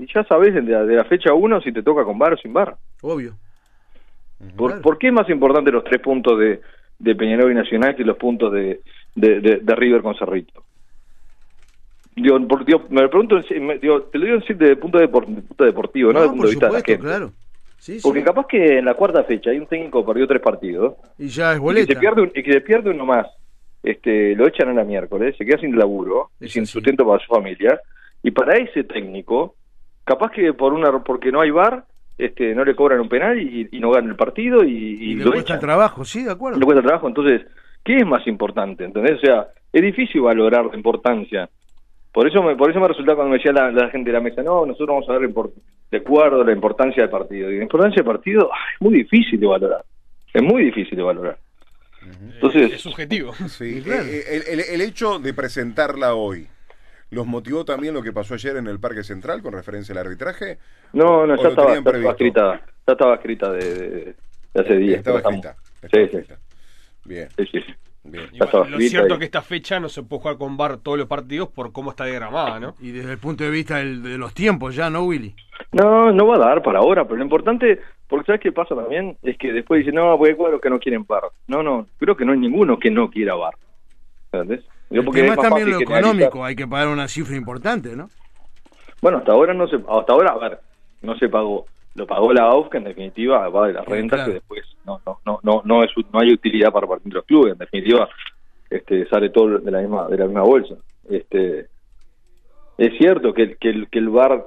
y 0.00 0.06
ya 0.12 0.24
sabes 0.24 0.54
de 0.54 0.62
la, 0.62 1.04
fecha 1.04 1.34
uno 1.34 1.60
si 1.60 1.72
te 1.72 1.82
toca 1.82 2.04
con 2.04 2.18
bar 2.18 2.32
o 2.32 2.36
sin 2.38 2.52
bar. 2.52 2.74
Obvio. 3.02 3.34
¿Por, 4.56 4.98
qué 4.98 5.08
es 5.08 5.12
más 5.12 5.28
importante 5.28 5.70
los 5.70 5.84
tres 5.84 6.00
puntos 6.00 6.38
de, 6.38 6.62
de 6.98 7.14
Peñarol 7.14 7.52
y 7.52 7.54
Nacional 7.54 7.94
que 7.94 8.04
los 8.04 8.16
puntos 8.16 8.50
de, 8.52 8.80
de, 9.14 9.74
River 9.76 10.00
con 10.00 10.14
Cerrito? 10.16 10.64
Digo, 12.16 12.38
me 12.38 13.02
lo 13.02 13.10
pregunto, 13.10 13.40
digo, 13.80 14.02
te 14.04 14.18
lo 14.18 14.24
digo 14.24 14.38
desde 14.38 14.70
el 14.70 14.78
punto, 14.78 14.98
de, 14.98 15.08
punto 15.08 15.64
deportivo, 15.64 16.12
no, 16.12 16.20
desde 16.20 16.32
el 16.32 16.38
punto 16.38 16.46
de 16.46 16.50
vista 16.50 16.66
de 16.66 16.72
la 16.72 16.82
gente. 16.82 17.04
Claro. 17.04 17.32
Porque 18.02 18.22
capaz 18.22 18.46
que 18.46 18.78
en 18.78 18.84
la 18.84 18.94
cuarta 18.94 19.24
fecha 19.24 19.50
hay 19.50 19.58
un 19.58 19.66
técnico 19.66 20.00
que 20.00 20.06
perdió 20.06 20.26
tres 20.26 20.40
partidos. 20.40 20.94
Y 21.18 21.28
ya 21.28 21.52
es 21.52 21.58
boleta. 21.58 21.84
Y 21.84 21.86
que 21.86 21.94
se 21.94 22.00
pierde, 22.00 22.32
y 22.34 22.42
que 22.42 22.52
se 22.52 22.60
pierde 22.62 22.90
uno 22.90 23.06
más. 23.06 23.26
Este, 23.82 24.34
lo 24.34 24.46
echan 24.46 24.68
a 24.68 24.74
la 24.74 24.84
miércoles, 24.84 25.34
se 25.38 25.46
queda 25.46 25.58
sin 25.58 25.78
laburo, 25.78 26.30
y 26.40 26.48
sin 26.48 26.66
sustento 26.66 27.06
para 27.06 27.24
su 27.24 27.32
familia. 27.32 27.80
Y 28.22 28.30
para 28.32 28.56
ese 28.58 28.84
técnico, 28.84 29.54
capaz 30.10 30.32
que 30.32 30.52
por 30.54 30.72
una 30.72 30.90
porque 31.04 31.30
no 31.30 31.40
hay 31.40 31.52
bar, 31.52 31.84
este, 32.18 32.52
no 32.52 32.64
le 32.64 32.74
cobran 32.74 32.98
un 32.98 33.08
penal 33.08 33.40
y, 33.40 33.68
no 33.78 33.92
ganan 33.92 34.10
el 34.10 34.16
partido 34.16 34.64
y, 34.64 34.74
y, 34.74 35.14
le 35.14 35.24
cuesta 35.24 35.54
el 35.54 35.60
trabajo, 35.60 36.04
sí, 36.04 36.24
de 36.24 36.32
acuerdo. 36.32 36.58
Le 36.58 36.64
cuesta 36.64 36.80
el 36.80 36.86
trabajo, 36.86 37.06
entonces, 37.06 37.42
¿qué 37.84 37.98
es 37.98 38.04
más 38.04 38.26
importante? 38.26 38.84
¿Entendés? 38.84 39.18
O 39.18 39.20
sea, 39.20 39.46
es 39.72 39.82
difícil 39.82 40.22
valorar 40.22 40.66
la 40.66 40.74
importancia. 40.74 41.48
Por 42.12 42.26
eso 42.26 42.42
me, 42.42 42.56
por 42.56 42.70
eso 42.70 42.80
me 42.80 42.88
resulta 42.88 43.14
cuando 43.14 43.30
me 43.30 43.36
decía 43.36 43.52
la, 43.52 43.88
gente 43.90 44.10
de 44.10 44.14
la 44.14 44.20
mesa, 44.20 44.42
no, 44.42 44.66
nosotros 44.66 44.88
vamos 44.88 45.08
a 45.08 45.16
ver 45.16 45.30
de 45.92 45.98
acuerdo 45.98 46.42
la 46.42 46.52
importancia 46.52 47.04
del 47.04 47.10
partido. 47.10 47.48
Y 47.48 47.58
la 47.58 47.62
importancia 47.62 48.02
del 48.02 48.12
partido 48.12 48.50
es 48.74 48.80
muy 48.80 48.94
difícil 48.94 49.38
de 49.38 49.46
valorar. 49.46 49.84
Es 50.34 50.42
muy 50.42 50.64
difícil 50.64 50.96
de 50.96 51.04
valorar. 51.04 51.38
Entonces, 52.34 52.72
es 52.72 52.80
subjetivo. 52.80 53.32
Sí, 53.48 53.80
eh, 53.86 54.42
el, 54.48 54.60
el, 54.60 54.80
hecho 54.80 55.20
de 55.20 55.32
presentarla 55.34 56.14
hoy, 56.14 56.48
¿los 57.10 57.26
motivó 57.26 57.64
también 57.64 57.94
lo 57.94 58.02
que 58.02 58.12
pasó 58.12 58.34
ayer 58.34 58.56
en 58.56 58.66
el 58.66 58.80
Parque 58.80 59.02
Central 59.02 59.42
con 59.42 59.52
referencia 59.52 59.92
al 59.92 59.98
arbitraje? 59.98 60.58
No, 60.92 61.26
no, 61.26 61.36
ya 61.40 61.48
estaba, 61.48 61.74
escrita, 61.74 62.60
ya 62.86 62.92
estaba 62.92 63.14
escrita 63.14 63.52
de, 63.52 64.14
hace 64.54 64.76
días. 64.76 64.98
Estaba 64.98 65.18
escrita. 65.18 65.56
sí, 65.92 66.08
sí. 66.08 66.34
Bien. 67.04 67.28
Sí, 67.36 67.46
sí, 67.52 67.60
sí 67.60 67.74
lo 68.04 68.78
cierto 68.80 69.14
es 69.14 69.18
que 69.18 69.24
esta 69.26 69.42
fecha 69.42 69.78
no 69.78 69.88
se 69.88 70.02
puede 70.02 70.22
jugar 70.22 70.38
con 70.38 70.56
VAR 70.56 70.78
todos 70.78 70.98
los 70.98 71.06
partidos 71.06 71.48
por 71.48 71.72
cómo 71.72 71.90
está 71.90 72.06
diagramada, 72.06 72.58
¿no? 72.58 72.74
Y 72.80 72.92
desde 72.92 73.12
el 73.12 73.18
punto 73.18 73.44
de 73.44 73.50
vista 73.50 73.76
de 73.76 74.18
los 74.18 74.32
tiempos 74.32 74.74
ya, 74.74 74.88
¿no, 74.88 75.04
Willy? 75.04 75.34
No, 75.72 76.10
no 76.12 76.26
va 76.26 76.36
a 76.36 76.38
dar 76.38 76.62
para 76.62 76.78
ahora, 76.78 77.04
pero 77.04 77.16
lo 77.16 77.24
importante, 77.24 77.80
porque 78.08 78.26
¿sabes 78.26 78.40
qué 78.40 78.52
pasa 78.52 78.74
también? 78.74 79.18
Es 79.22 79.36
que 79.36 79.52
después 79.52 79.80
dicen, 79.80 79.96
no, 79.96 80.16
voy 80.16 80.30
a 80.30 80.50
los 80.50 80.60
que 80.60 80.70
no 80.70 80.80
quieren 80.80 81.04
VAR. 81.06 81.24
No, 81.46 81.62
no, 81.62 81.86
creo 81.98 82.16
que 82.16 82.24
no 82.24 82.32
hay 82.32 82.38
ninguno 82.38 82.78
que 82.78 82.90
no 82.90 83.10
quiera 83.10 83.34
VAR. 83.34 83.54
¿Entendés? 84.32 84.64
El 84.98 85.04
porque 85.04 85.22
tema 85.22 85.34
es 85.34 85.40
también 85.40 85.70
lo 85.70 85.80
económico, 85.80 86.44
hay 86.44 86.56
que 86.56 86.66
pagar 86.66 86.88
una 86.88 87.08
cifra 87.08 87.36
importante, 87.36 87.94
¿no? 87.96 88.10
Bueno, 89.00 89.18
hasta 89.18 89.32
ahora 89.32 89.54
no 89.54 89.66
se, 89.68 89.76
hasta 89.76 90.12
ahora, 90.12 90.32
a 90.32 90.38
ver, 90.38 90.58
no 91.02 91.16
se 91.16 91.28
pagó 91.28 91.66
lo 91.94 92.06
pagó 92.06 92.32
la 92.32 92.44
AUF, 92.44 92.68
que 92.68 92.78
en 92.78 92.84
definitiva 92.84 93.48
va 93.48 93.66
de 93.66 93.72
las 93.74 93.84
rentas, 93.84 94.26
que 94.26 94.34
después 94.34 94.64
no 94.86 95.00
no 95.04 95.18
no 95.24 95.40
no 95.42 95.62
no 95.64 95.82
es 95.82 95.90
no 96.12 96.20
hay 96.20 96.32
utilidad 96.32 96.72
para 96.72 96.86
partir 96.86 97.12
de 97.12 97.16
los 97.16 97.24
clubes, 97.24 97.52
en 97.52 97.58
definitiva 97.58 98.08
este 98.68 99.08
sale 99.08 99.30
todo 99.30 99.58
de 99.58 99.70
la 99.70 99.80
misma 99.80 100.06
de 100.08 100.16
la 100.16 100.26
misma 100.26 100.42
bolsa. 100.42 100.76
Este 101.08 101.66
es 102.78 102.96
cierto 102.98 103.34
que, 103.34 103.56
que, 103.56 103.70
el, 103.70 103.88
que 103.90 103.98
el 103.98 104.08
bar 104.08 104.46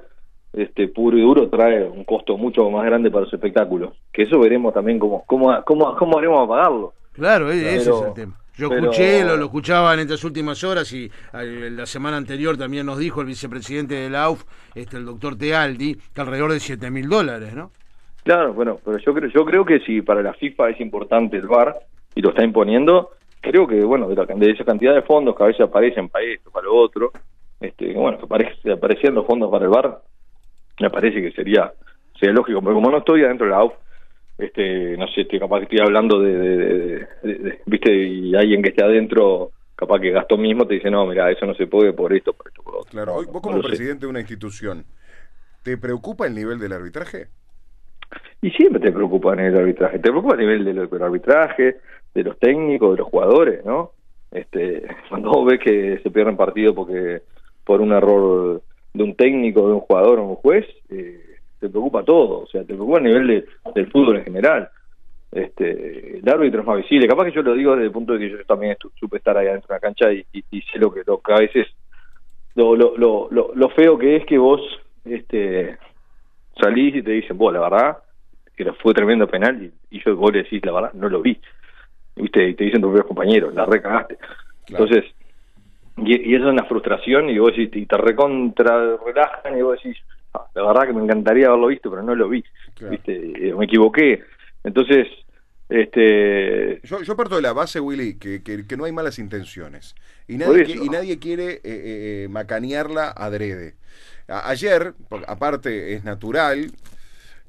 este 0.54 0.88
puro 0.88 1.18
y 1.18 1.22
duro 1.22 1.50
trae 1.50 1.84
un 1.84 2.04
costo 2.06 2.38
mucho 2.38 2.70
más 2.70 2.86
grande 2.86 3.12
para 3.12 3.26
los 3.26 3.34
espectáculos, 3.34 3.94
que 4.12 4.24
eso 4.24 4.40
veremos 4.40 4.74
también 4.74 5.00
cómo 5.00 5.24
cómo 5.26 5.64
cómo, 5.66 5.96
cómo 5.96 6.18
haremos 6.18 6.46
a 6.46 6.48
pagarlo. 6.48 6.94
Claro, 7.12 7.52
ese 7.52 7.76
es 7.76 7.88
el 7.88 8.14
tema. 8.14 8.40
Yo 8.56 8.72
escuché, 8.72 9.24
lo, 9.24 9.36
lo 9.36 9.46
escuchaba 9.46 9.94
en 9.96 10.02
estas 10.02 10.24
últimas 10.24 10.64
horas 10.64 10.92
y 10.94 11.10
la 11.34 11.86
semana 11.86 12.18
anterior 12.18 12.56
también 12.56 12.86
nos 12.86 13.00
dijo 13.00 13.22
el 13.22 13.28
vicepresidente 13.28 13.96
de 13.96 14.10
la 14.10 14.26
AUF, 14.26 14.44
este, 14.76 14.98
el 14.98 15.06
doctor 15.06 15.36
Tealdi, 15.36 15.96
que 15.96 16.22
alrededor 16.22 16.54
de 16.54 16.60
7 16.60 16.92
mil 16.92 17.10
dólares, 17.10 17.56
¿no? 17.56 17.72
Claro, 18.24 18.54
bueno, 18.54 18.80
pero 18.84 18.98
yo 19.00 19.14
creo, 19.14 19.30
yo 19.30 19.44
creo 19.44 19.66
que 19.66 19.80
si 19.80 20.02
para 20.02 20.22
la 20.22 20.34
FIFA 20.34 20.70
es 20.70 20.80
importante 20.80 21.36
el 21.36 21.48
VAR 21.48 21.76
y 22.16 22.22
lo 22.22 22.30
está 22.30 22.44
imponiendo, 22.44 23.12
creo 23.42 23.68
que, 23.68 23.84
bueno, 23.84 24.08
de, 24.08 24.52
esa 24.52 24.64
cantidad 24.64 24.94
de 24.94 25.02
fondos 25.02 25.36
que 25.36 25.44
a 25.44 25.48
veces 25.48 25.62
aparecen 25.62 26.08
para 26.08 26.26
esto, 26.26 26.50
para 26.50 26.66
lo 26.66 26.76
otro, 26.76 27.12
este, 27.60 27.94
bueno, 27.94 28.18
que 28.18 28.26
aparece, 28.26 28.72
apareciendo 28.72 29.26
fondos 29.26 29.52
para 29.52 29.66
el 29.66 29.72
VAR, 29.72 30.00
me 30.80 30.90
parece 30.90 31.22
que 31.22 31.32
sería, 31.32 31.74
sería 32.18 32.34
lógico, 32.34 32.62
pero 32.62 32.76
como 32.76 32.92
no 32.92 33.00
estoy 33.00 33.24
adentro 33.24 33.46
de 33.46 33.52
la 33.52 33.58
AUF, 33.58 33.74
este 34.38 34.98
no 34.98 35.08
sé 35.08 35.22
estoy 35.22 35.40
capaz 35.40 35.60
que 35.60 35.64
estoy 35.64 35.80
hablando 35.80 36.20
de, 36.20 37.08
viste 37.66 37.94
y 37.94 38.36
alguien 38.36 38.62
que 38.62 38.70
esté 38.70 38.84
adentro 38.84 39.52
capaz 39.76 40.00
que 40.00 40.12
gastó 40.12 40.38
mismo 40.38 40.66
te 40.66 40.76
dice 40.76 40.90
no 40.90 41.06
mira 41.06 41.30
eso 41.32 41.46
no 41.46 41.54
se 41.54 41.68
puede 41.68 41.94
por 41.94 42.14
esto 42.14 42.34
por 42.34 42.48
esto 42.48 42.64
por 42.64 42.76
otro 42.76 42.92
claro 42.92 43.16
hoy 43.16 43.26
vos 43.32 43.42
como 43.42 43.62
presidente 43.62 44.06
de 44.06 44.10
una 44.10 44.20
institución 44.20 44.86
te 45.62 45.78
preocupa 45.78 46.26
el 46.26 46.34
nivel 46.34 46.60
del 46.60 46.74
arbitraje 46.74 47.28
y 48.42 48.50
siempre 48.52 48.82
te 48.82 48.92
preocupa 48.92 49.32
el 49.32 49.38
nivel 49.38 49.54
del 49.54 49.62
arbitraje 49.62 50.00
te 50.00 50.10
preocupa 50.10 50.34
el 50.34 50.40
nivel 50.40 50.66
del, 50.66 51.04
arbitraje 51.04 51.78
de 52.14 52.24
los 52.24 52.38
técnicos 52.40 52.92
de 52.92 52.98
los 52.98 53.08
jugadores 53.08 53.64
no 53.64 53.92
este 54.32 54.84
cuando 55.10 55.30
vos 55.30 55.46
ves 55.46 55.60
que 55.60 56.00
se 56.02 56.10
pierden 56.10 56.38
partidos 56.38 56.76
porque 56.76 57.22
por 57.64 57.82
un 57.82 57.92
error 57.92 58.64
de 58.94 59.04
un 59.04 59.16
técnico 59.16 59.68
de 59.68 59.74
un 59.74 59.80
jugador 59.82 60.20
o 60.20 60.28
un 60.28 60.36
juez 60.36 60.66
eh, 60.90 61.23
te 61.64 61.70
preocupa 61.70 62.04
todo, 62.04 62.42
o 62.42 62.48
sea, 62.48 62.62
te 62.62 62.74
preocupa 62.74 62.98
a 62.98 63.02
nivel 63.02 63.26
de, 63.26 63.46
del 63.74 63.90
fútbol 63.90 64.18
en 64.18 64.26
general. 64.26 64.70
Este, 65.32 66.18
el 66.18 66.30
árbitro 66.30 66.60
es 66.60 66.68
más 66.68 66.78
visible. 66.78 67.08
Capaz 67.08 67.26
que 67.26 67.32
yo 67.32 67.42
lo 67.42 67.54
digo 67.54 67.72
desde 67.72 67.86
el 67.86 67.92
punto 67.92 68.14
de 68.14 68.20
que 68.20 68.30
yo 68.30 68.46
también 68.46 68.76
supe 69.00 69.18
estar 69.18 69.38
ahí 69.38 69.48
adentro 69.48 69.70
de 69.70 69.76
la 69.76 69.80
cancha 69.80 70.12
y, 70.12 70.26
sé 70.52 70.78
lo 70.78 70.94
que, 70.94 71.04
lo 71.08 71.22
a 71.24 71.40
veces 71.40 71.68
lo, 72.56 72.76
lo, 72.76 72.98
lo, 72.98 73.30
lo, 73.32 73.70
feo 73.70 73.98
que 73.98 74.18
es 74.18 74.26
que 74.26 74.38
vos 74.38 74.62
este, 75.06 75.78
salís 76.62 76.96
y 76.96 77.02
te 77.02 77.12
dicen, 77.12 77.38
vos, 77.38 77.54
la 77.54 77.62
verdad, 77.62 77.98
que 78.56 78.72
fue 78.74 78.94
tremendo 78.94 79.26
penal 79.26 79.72
y, 79.90 80.04
yo 80.04 80.16
vos 80.18 80.34
le 80.34 80.44
decís, 80.44 80.64
la 80.66 80.74
verdad, 80.74 80.94
no 80.94 81.08
lo 81.08 81.22
vi. 81.22 81.40
¿Viste? 82.16 82.50
Y 82.50 82.56
te 82.56 82.66
dicen 82.66 82.82
tus 82.82 82.92
propios 82.92 83.08
compañeros, 83.08 83.54
la 83.56 83.66
recagaste. 83.66 84.18
Entonces, 84.68 85.06
y, 85.98 86.32
y, 86.32 86.36
eso 86.36 86.46
es 86.46 86.52
una 86.52 86.66
frustración 86.66 87.30
y 87.30 87.40
vos 87.40 87.56
decís, 87.56 87.74
y 87.74 87.86
te 87.86 87.98
recontra 87.98 88.98
relajan 88.98 89.58
y 89.58 89.62
vos 89.62 89.82
decís, 89.82 89.98
la 90.56 90.64
verdad 90.64 90.88
que 90.88 90.94
me 90.94 91.04
encantaría 91.04 91.48
haberlo 91.48 91.68
visto, 91.68 91.90
pero 91.90 92.04
no 92.04 92.16
lo 92.16 92.30
vi. 92.30 92.44
¿viste? 92.90 93.50
Eh, 93.50 93.54
me 93.54 93.66
equivoqué. 93.66 94.24
Entonces, 94.64 95.08
este 95.70 96.82
yo, 96.84 97.02
yo 97.02 97.16
parto 97.16 97.36
de 97.36 97.42
la 97.42 97.54
base, 97.54 97.80
Willy, 97.80 98.16
que, 98.18 98.44
que, 98.44 98.78
no 98.78 98.86
hay 98.86 98.92
malas 98.92 99.20
intenciones. 99.20 99.96
Y 100.28 100.38
nadie, 100.38 100.66
y 100.68 100.90
nadie 100.90 101.20
quiere 101.20 101.54
eh, 101.54 101.62
eh, 101.64 102.28
macanearla 102.30 103.10
adrede. 103.10 103.76
ayer, 104.28 104.94
aparte 105.28 105.94
es 105.94 106.04
natural, 106.04 106.72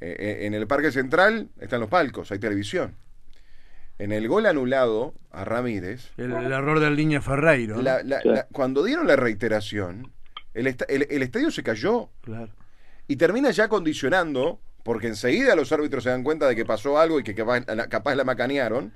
en 0.00 0.52
el 0.52 0.66
Parque 0.66 0.92
Central 0.92 1.48
están 1.58 1.80
los 1.80 1.88
palcos, 1.88 2.30
hay 2.30 2.38
televisión. 2.38 2.94
En 3.98 4.12
el 4.12 4.28
gol 4.28 4.44
anulado 4.44 5.14
a 5.30 5.44
Ramírez. 5.44 6.12
El, 6.18 6.32
error 6.32 6.80
del 6.80 6.96
línea 6.96 7.22
Ferreiro. 7.22 7.76
cuando 8.52 8.84
dieron 8.84 9.06
la 9.06 9.16
reiteración, 9.16 10.10
el, 10.52 10.66
el, 10.66 11.22
estadio 11.22 11.50
se 11.50 11.62
cayó. 11.62 12.10
Claro 12.22 12.52
y 13.08 13.16
termina 13.16 13.50
ya 13.50 13.68
condicionando, 13.68 14.60
porque 14.82 15.06
enseguida 15.08 15.54
los 15.56 15.72
árbitros 15.72 16.04
se 16.04 16.10
dan 16.10 16.22
cuenta 16.22 16.46
de 16.48 16.56
que 16.56 16.64
pasó 16.64 16.98
algo 16.98 17.20
y 17.20 17.24
que 17.24 17.34
capaz, 17.34 18.14
la 18.14 18.24
macanearon, 18.24 18.92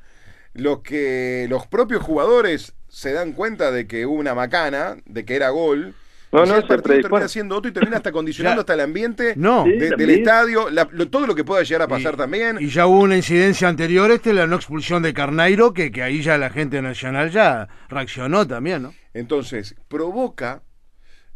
los 0.55 0.81
que 0.81 1.47
los 1.49 1.67
propios 1.67 2.03
jugadores 2.03 2.75
se 2.89 3.13
dan 3.13 3.33
cuenta 3.33 3.71
de 3.71 3.87
que 3.87 4.07
hubo 4.07 4.15
una 4.19 4.35
macana, 4.35 4.97
de 5.07 5.25
que 5.25 5.37
era 5.37 5.51
gol. 5.51 5.95
No, 6.31 6.45
no, 6.45 6.57
el 6.57 6.67
partido 6.67 7.01
termina 7.01 7.27
siendo 7.27 7.57
otro 7.57 7.71
y 7.71 7.73
termina 7.73 7.97
hasta 7.99 8.13
condicionando 8.13 8.57
Ya. 8.59 8.61
hasta 8.61 8.75
el 8.75 8.81
ambiente 8.81 9.33
No. 9.37 9.65
Sí, 9.65 9.73
del 9.73 10.11
estadio, 10.11 10.69
la- 10.69 10.87
lo- 10.91 11.09
todo 11.09 11.27
lo 11.27 11.35
que 11.35 11.43
pueda 11.45 11.63
llegar 11.63 11.83
a 11.83 11.89
pasar 11.89 12.15
Y- 12.15 12.17
también. 12.19 12.59
Y 12.61 12.69
ya 12.69 12.87
hubo 12.87 13.01
una 13.01 13.17
incidencia 13.17 13.67
anterior, 13.69 14.11
este, 14.11 14.35
la 14.35 14.47
no 14.47 14.57
expulsión 14.57 15.03
de 15.03 15.15
Carneiro, 15.15 15.73
que, 15.73 15.91
que 15.91 16.03
ahí 16.03 16.21
ya 16.23 16.37
la 16.37 16.51
gente 16.51 16.83
nacional 16.83 17.31
ya 17.31 17.69
reaccionó 17.89 18.47
también, 18.47 18.83
¿no? 18.83 18.95
Entonces, 19.15 19.75
provoca 19.89 20.63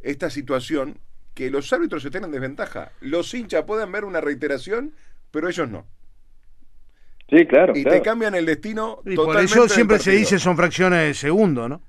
esta 0.00 0.28
situación 0.28 0.98
que 1.34 1.50
los 1.50 1.72
árbitros 1.72 2.04
estén 2.04 2.24
en 2.24 2.32
desventaja. 2.32 2.92
Los 3.00 3.32
hinchas 3.34 3.64
pueden 3.64 3.90
ver 3.90 4.04
una 4.04 4.20
reiteración, 4.20 4.92
pero 5.30 5.48
ellos 5.48 5.68
no. 5.68 5.86
Sí, 7.30 7.46
claro, 7.46 7.72
Y 7.74 7.82
claro. 7.82 7.98
te 7.98 8.02
cambian 8.02 8.34
el 8.34 8.44
destino. 8.44 8.98
Y 9.06 9.16
por 9.16 9.38
eso 9.40 9.68
siempre 9.68 9.98
se 9.98 10.10
dice 10.12 10.38
son 10.38 10.56
fracciones 10.56 11.00
de 11.00 11.14
segundo, 11.14 11.68
¿no? 11.68 11.80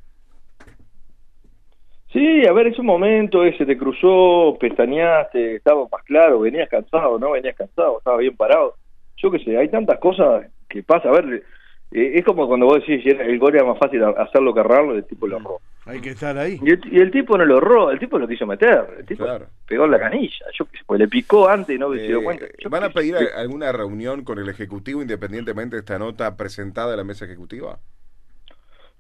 Sí, 2.14 2.46
a 2.48 2.54
ver, 2.54 2.68
ese 2.68 2.84
momento 2.84 3.44
ese 3.44 3.66
te 3.66 3.76
cruzó, 3.76 4.56
pestañaste, 4.60 5.56
estaba 5.56 5.88
más 5.92 6.04
claro, 6.04 6.42
venías 6.42 6.70
cansado, 6.70 7.18
no 7.18 7.32
venías 7.32 7.56
cansado, 7.56 7.98
estaba 7.98 8.18
bien 8.18 8.38
parado. 8.38 8.76
Yo 9.18 9.32
qué 9.32 9.40
sé, 9.40 9.58
hay 9.58 9.68
tantas 9.70 10.00
cosas 10.00 10.46
que 10.70 10.84
pasa. 10.84 11.10
A 11.10 11.12
ver, 11.12 11.44
eh, 11.92 12.12
es 12.16 12.24
como 12.24 12.48
cuando 12.48 12.68
vos 12.68 12.86
decís, 12.86 13.04
el 13.06 13.40
gol 13.40 13.56
era 13.56 13.66
más 13.66 13.80
fácil 13.80 14.04
hacerlo 14.04 14.54
que 14.54 14.60
errarlo, 14.60 14.96
el 14.96 15.06
tipo 15.06 15.28
lo 15.28 15.38
erró. 15.38 15.60
Hay 15.86 16.00
que 16.00 16.12
estar 16.12 16.38
ahí. 16.38 16.60
Y 16.64 16.70
el, 16.72 16.82
y 16.92 17.00
el 17.02 17.12
tipo 17.12 17.38
no 17.38 17.44
lo 17.46 17.58
erró, 17.58 17.92
el 17.92 18.00
tipo 18.00 18.18
lo 18.18 18.28
quiso 18.28 18.46
meter, 18.48 18.86
el 19.00 19.06
tipo 19.06 19.26
Claro. 19.26 19.48
pegó 19.68 19.84
en 19.86 19.92
la 19.92 20.00
canilla, 20.00 20.46
yo 20.58 20.66
pues 20.86 20.98
le 21.00 21.08
picó 21.10 21.50
antes 21.50 21.76
y 21.76 21.80
no 21.80 21.94
se 21.94 22.02
dio 22.04 22.20
Eh, 22.22 22.24
cuenta. 22.24 22.46
Yo 22.58 22.70
¿Van 22.70 22.84
a 22.86 22.90
pedir 22.90 23.16
a- 23.18 23.40
alguna 23.42 23.72
reunión 23.74 24.24
con 24.24 24.40
el 24.40 24.48
Ejecutivo 24.48 25.02
independientemente 25.02 25.76
de 25.76 25.82
esta 25.82 26.00
nota 26.00 26.38
presentada 26.38 26.92
en 26.92 26.98
la 26.98 27.04
mesa 27.04 27.26
ejecutiva? 27.26 27.80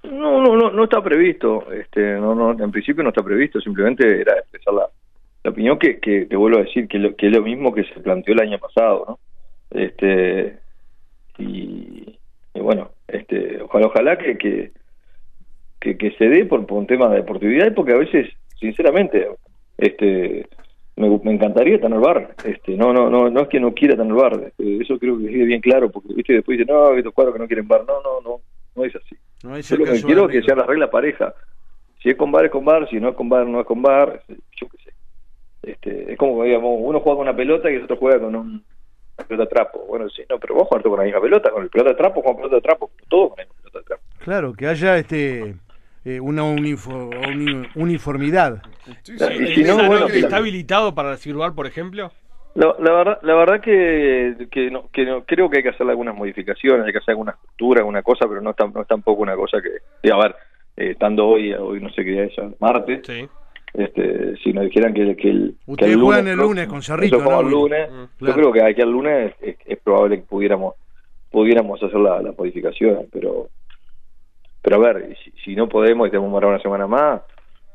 No, 0.03 0.41
no, 0.41 0.57
no, 0.57 0.71
no 0.71 0.83
está 0.83 1.01
previsto. 1.01 1.71
Este, 1.71 2.15
no, 2.15 2.35
no, 2.35 2.51
en 2.51 2.71
principio 2.71 3.01
no 3.03 3.09
está 3.09 3.23
previsto. 3.23 3.61
Simplemente 3.61 4.19
era 4.19 4.33
expresar 4.39 4.73
la, 4.73 4.89
la 5.45 5.51
opinión 5.51 5.79
que, 5.79 5.99
que 5.99 6.25
te 6.25 6.35
vuelvo 6.35 6.59
a 6.59 6.63
decir 6.63 6.89
que, 6.89 6.99
lo, 6.99 7.15
que 7.15 7.27
es 7.27 7.33
lo 7.33 7.41
mismo 7.41 7.73
que 7.73 7.85
se 7.85 8.01
planteó 8.01 8.33
el 8.33 8.41
año 8.41 8.59
pasado, 8.59 9.05
¿no? 9.07 9.19
Este 9.71 10.59
y, 11.37 12.19
y 12.53 12.59
bueno, 12.59 12.91
este, 13.07 13.61
ojalá, 13.61 13.87
ojalá 13.87 14.17
que, 14.17 14.37
que, 14.37 14.71
que, 15.83 15.97
que 15.97 16.11
se 16.11 16.29
dé 16.29 16.45
por, 16.45 16.65
por 16.65 16.77
un 16.79 16.87
tema 16.87 17.09
de 17.09 17.17
deportividad 17.17 17.67
y 17.67 17.71
porque 17.71 17.93
a 17.93 17.97
veces, 17.97 18.29
sinceramente, 18.59 19.27
este 19.77 20.47
me, 20.95 21.09
me 21.23 21.33
encantaría 21.33 21.81
tener 21.81 21.99
bar 21.99 22.35
este 22.45 22.77
no 22.77 22.93
no 22.93 23.09
no 23.09 23.27
no 23.29 23.41
es 23.41 23.47
que 23.47 23.59
no 23.59 23.73
quiera 23.73 23.97
tener 23.97 24.13
bar 24.13 24.39
este, 24.45 24.77
eso 24.77 24.99
creo 24.99 25.17
que 25.17 25.25
quede 25.25 25.45
bien 25.45 25.59
claro 25.59 25.89
porque 25.89 26.13
viste 26.13 26.33
después 26.33 26.59
dicen 26.59 26.71
no 26.71 26.93
estos 26.93 27.11
cuadros 27.15 27.33
que 27.33 27.39
no 27.41 27.47
quieren 27.47 27.67
bar 27.67 27.83
no 27.87 27.95
no 28.03 28.21
no 28.21 28.41
no 28.75 28.85
es 28.85 28.95
así 28.95 29.15
No 29.43 29.55
es 29.55 29.67
yo 29.69 29.75
el 29.75 29.81
lo 29.81 29.93
que 29.93 30.01
quiero 30.01 30.29
es 30.29 30.31
que 30.31 30.43
sea 30.43 30.55
la 30.55 30.65
regla 30.65 30.89
pareja. 30.89 31.33
Si 32.01 32.09
es 32.09 32.15
con 32.15 32.31
bar, 32.31 32.45
es 32.45 32.51
con 32.51 32.65
bar. 32.65 32.89
Si 32.89 32.99
no 32.99 33.09
es 33.09 33.15
con 33.15 33.29
bar, 33.29 33.45
no 33.45 33.59
es 33.59 33.65
con 33.65 33.81
bar. 33.81 34.23
Yo 34.27 34.67
qué 34.67 34.77
sé. 34.83 34.93
Este, 35.63 36.11
es 36.11 36.17
como, 36.17 36.43
digamos, 36.43 36.77
uno 36.79 36.99
juega 36.99 37.17
con 37.17 37.27
una 37.27 37.35
pelota 37.35 37.71
y 37.71 37.75
el 37.75 37.83
otro 37.83 37.97
juega 37.97 38.19
con 38.19 38.35
un, 38.35 38.47
una 39.17 39.27
pelota 39.27 39.43
de 39.43 39.49
trapo. 39.49 39.85
Bueno, 39.87 40.09
sí, 40.09 40.23
no, 40.29 40.39
pero 40.39 40.55
vos 40.55 40.67
jugás 40.67 40.83
con 40.83 40.97
la 40.97 41.03
misma 41.03 41.21
pelota. 41.21 41.51
Con 41.51 41.63
el 41.63 41.69
pelota 41.69 41.91
de 41.91 41.95
trapo, 41.95 42.23
con 42.23 42.35
pelota 42.35 42.55
de 42.55 42.61
trapo. 42.61 42.91
Todos 43.07 43.29
con 43.29 43.37
la 43.37 43.43
misma 43.43 43.59
pelota 43.61 43.79
de 43.79 43.85
trapo. 43.85 44.03
Claro, 44.19 44.53
que 44.53 44.67
haya 44.67 44.97
este 44.97 45.55
eh, 46.05 46.19
una 46.19 46.43
unifo- 46.43 47.09
uni- 47.33 47.67
uniformidad. 47.75 48.61
Sí, 49.03 49.17
sí, 49.17 49.23
¿El 49.23 49.43
y 49.51 49.55
si 49.55 49.63
no, 49.63 49.75
Nesa 49.77 49.87
bueno, 49.87 50.07
está 50.07 50.37
habilitado 50.37 50.93
para 50.95 51.11
recibir 51.11 51.37
bar, 51.37 51.53
por 51.55 51.65
ejemplo? 51.67 52.11
La, 52.55 52.75
la 52.79 52.91
verdad, 52.93 53.19
la 53.23 53.33
verdad 53.35 53.61
que, 53.61 54.47
que, 54.51 54.69
no, 54.69 54.87
que 54.91 55.05
no- 55.05 55.23
creo 55.25 55.49
que 55.49 55.57
hay 55.57 55.63
que 55.63 55.69
hacerle 55.69 55.91
algunas 55.91 56.15
modificaciones, 56.15 56.85
hay 56.85 56.91
que 56.91 56.99
hacer 56.99 57.13
alguna 57.13 57.31
estructura, 57.31 57.79
alguna 57.79 58.03
cosa, 58.03 58.27
pero 58.27 58.41
no 58.41 58.51
es, 58.51 58.55
tan- 58.55 58.71
no 58.73 58.81
es 58.81 58.87
tampoco 58.87 59.21
una 59.23 59.35
cosa 59.35 59.59
que, 59.61 59.69
y 60.07 60.11
a 60.11 60.17
ver, 60.17 60.35
eh, 60.77 60.91
estando 60.91 61.25
hoy, 61.27 61.51
hoy 61.53 61.79
no 61.81 61.89
sé 61.89 62.03
qué 62.03 62.11
día 62.11 62.23
es, 62.25 62.33
martes, 62.59 63.01
Sí. 63.07 63.27
este, 63.73 64.35
si 64.43 64.53
nos 64.53 64.65
dijeran 64.65 64.93
que, 64.93 65.15
que 65.15 65.29
el 65.29 65.55
que 65.65 65.71
Ustedes 65.71 65.95
juegan 65.97 66.27
el 66.27 66.37
lunes 66.37 66.67
con 66.67 66.83
Cerrito, 66.83 67.17
¿no, 67.23 67.41
el 67.41 67.49
lunes, 67.49 67.89
Mm, 67.89 68.03
claro. 68.17 68.17
yo 68.19 68.33
creo 68.33 68.51
que 68.51 68.61
aquí 68.63 68.81
al 68.81 68.91
lunes 68.91 69.33
es, 69.41 69.55
es 69.65 69.79
probable 69.79 70.17
que 70.17 70.23
pudiéramos 70.23 70.75
pudiéramos 71.31 71.81
hacer 71.81 71.99
la, 71.99 72.21
la 72.21 72.31
modificación, 72.37 73.07
pero 73.11 73.49
pero 74.63 74.77
a 74.77 74.79
ver, 74.79 75.15
si, 75.23 75.31
si 75.43 75.55
no 75.55 75.69
podemos 75.69 76.07
y 76.07 76.09
tenemos 76.09 76.29
que 76.29 76.31
morar 76.31 76.49
una 76.49 76.61
semana 76.61 76.87
más, 76.87 77.21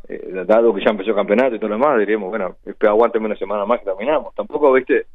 eh, 0.09 0.43
dado 0.47 0.75
que 0.75 0.83
ya 0.83 0.91
empezó 0.91 1.11
el 1.11 1.17
campeonato 1.17 1.55
y 1.55 1.59
todo 1.59 1.69
lo 1.69 1.77
demás, 1.77 1.99
diríamos, 2.01 2.31
bueno, 2.31 2.57
aguánteme 2.81 3.27
una 3.27 3.37
semana 3.37 3.65
más 3.67 3.79
que 3.81 3.85
terminamos. 3.85 4.35
Tampoco, 4.35 4.73
viste, 4.73 5.07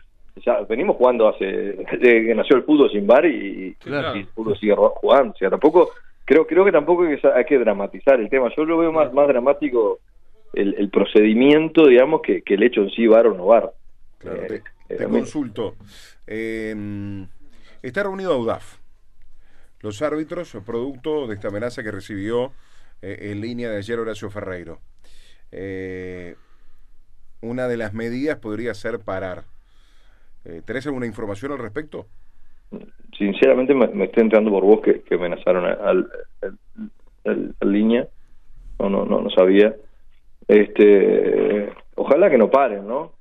ya 0.45 0.61
venimos 0.61 0.95
jugando 0.97 1.27
hace 1.27 1.45
desde 1.45 2.25
que 2.27 2.35
nació 2.35 2.57
el 2.57 2.63
fútbol 2.63 2.89
sin 2.91 3.05
bar 3.07 3.25
y, 3.25 3.75
Claro. 3.79 4.15
y 4.15 4.19
el 4.21 4.27
fútbol 4.27 4.57
sigue 4.57 4.75
jugando, 4.75 5.33
o 5.33 5.37
sea, 5.37 5.49
tampoco 5.49 5.89
creo 6.25 6.47
creo 6.47 6.63
que 6.63 6.71
tampoco 6.71 7.03
hay 7.03 7.17
que, 7.17 7.27
hay 7.27 7.45
que 7.45 7.57
dramatizar 7.59 8.19
el 8.19 8.29
tema. 8.29 8.49
Yo 8.55 8.63
lo 8.65 8.77
veo 8.77 8.91
más 8.91 9.11
más 9.13 9.27
dramático 9.27 9.99
el, 10.53 10.75
el 10.77 10.89
procedimiento, 10.89 11.87
digamos, 11.87 12.21
que, 12.21 12.43
que 12.43 12.53
el 12.53 12.63
hecho 12.63 12.81
en 12.81 12.91
sí 12.91 13.07
bar 13.07 13.25
o 13.27 13.33
no 13.33 13.47
bar. 13.47 13.71
Claro, 14.19 14.43
Eh, 14.43 14.47
te, 14.47 14.55
eh, 14.93 14.97
te 14.97 15.03
consulto. 15.05 15.73
Eh, 16.27 17.25
está 17.81 18.03
reunido 18.03 18.33
AUDAF. 18.33 18.77
Los 19.83 20.01
árbitros, 20.01 20.55
producto 20.65 21.27
de 21.27 21.35
esta 21.35 21.49
amenaza 21.49 21.83
que 21.83 21.91
recibió 21.91 22.53
eh, 23.01 23.31
en 23.31 23.41
línea 23.41 23.69
de 23.69 23.77
ayer 23.77 23.99
Horacio 23.99 24.29
Ferreiro. 24.29 24.79
Eh, 25.51 26.35
una 27.41 27.67
de 27.67 27.75
las 27.75 27.93
medidas 27.93 28.39
podría 28.39 28.73
ser 28.75 28.99
parar. 29.01 29.43
Eh, 30.45 30.61
¿Tenés 30.65 30.87
alguna 30.87 31.05
información 31.05 31.51
al 31.51 31.59
respecto? 31.59 32.07
sinceramente 33.17 33.75
me, 33.75 34.05
está 34.05 34.21
entrando 34.21 34.49
por 34.49 34.63
vos 34.63 34.79
que, 34.81 35.03
amenazaron 35.13 35.65
al- 35.65 36.09
al- 37.25 37.55
al 37.61 37.71
línea 37.71 38.07
no 38.79 38.89
no 38.89 39.05
no 39.05 39.21
no 39.21 39.29
sabía 39.29 39.75
este 40.47 41.71
ojalá 41.95 42.31
que 42.31 42.39
no 42.39 42.49
paren 42.49 42.87
no 42.87 43.13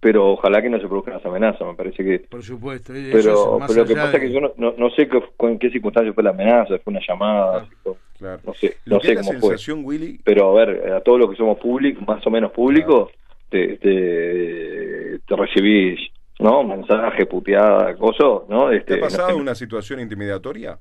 pero 0.00 0.32
ojalá 0.32 0.62
que 0.62 0.68
no 0.70 0.80
se 0.80 0.86
produzcan 0.86 1.14
las 1.14 1.26
amenazas 1.26 1.66
me 1.66 1.74
parece 1.74 2.04
que 2.04 2.18
Por 2.20 2.42
supuesto. 2.42 2.94
eso 2.94 3.10
pero, 3.12 3.52
es 3.54 3.60
más 3.60 3.68
pero 3.70 3.82
lo 3.82 3.88
que 3.88 3.94
pasa 3.94 4.10
de- 4.10 4.16
es 4.18 4.22
que 4.24 4.32
yo 4.32 4.40
no, 4.40 4.52
no, 4.56 4.74
no 4.76 4.90
sé 4.90 5.08
qué, 5.08 5.22
con 5.36 5.58
qué 5.58 5.70
circunstancias 5.70 6.14
fue 6.14 6.24
la 6.24 6.30
amenaza 6.30 6.78
fue 6.78 6.90
una 6.92 7.00
llamada 7.06 7.66
fue- 7.82 7.94
Claro. 8.18 8.40
no 8.44 8.54
sé 8.54 8.76
Lo 8.84 8.96
no 8.96 9.00
que 9.00 9.06
sé 9.06 9.12
es 9.12 9.18
la 9.18 9.22
cómo 9.22 9.40
fue 9.40 9.74
Willy, 9.84 10.20
pero 10.24 10.50
a 10.58 10.64
ver 10.64 10.92
a 10.92 11.00
todos 11.02 11.20
los 11.20 11.30
que 11.30 11.36
somos 11.36 11.58
públicos 11.58 12.06
más 12.06 12.26
o 12.26 12.30
menos 12.30 12.50
públicos 12.52 13.10
te, 13.48 13.76
te, 13.78 15.18
te 15.20 15.36
recibís 15.36 16.00
no 16.40 16.62
mensaje 16.64 17.26
puteada 17.26 17.94
cosa 17.96 18.44
no 18.48 18.70
¿te 18.70 18.76
este 18.78 18.94
ha 18.94 18.96
no 18.96 19.02
pasado 19.02 19.36
una 19.38 19.54
situación 19.54 20.00
intimidatoria? 20.00 20.78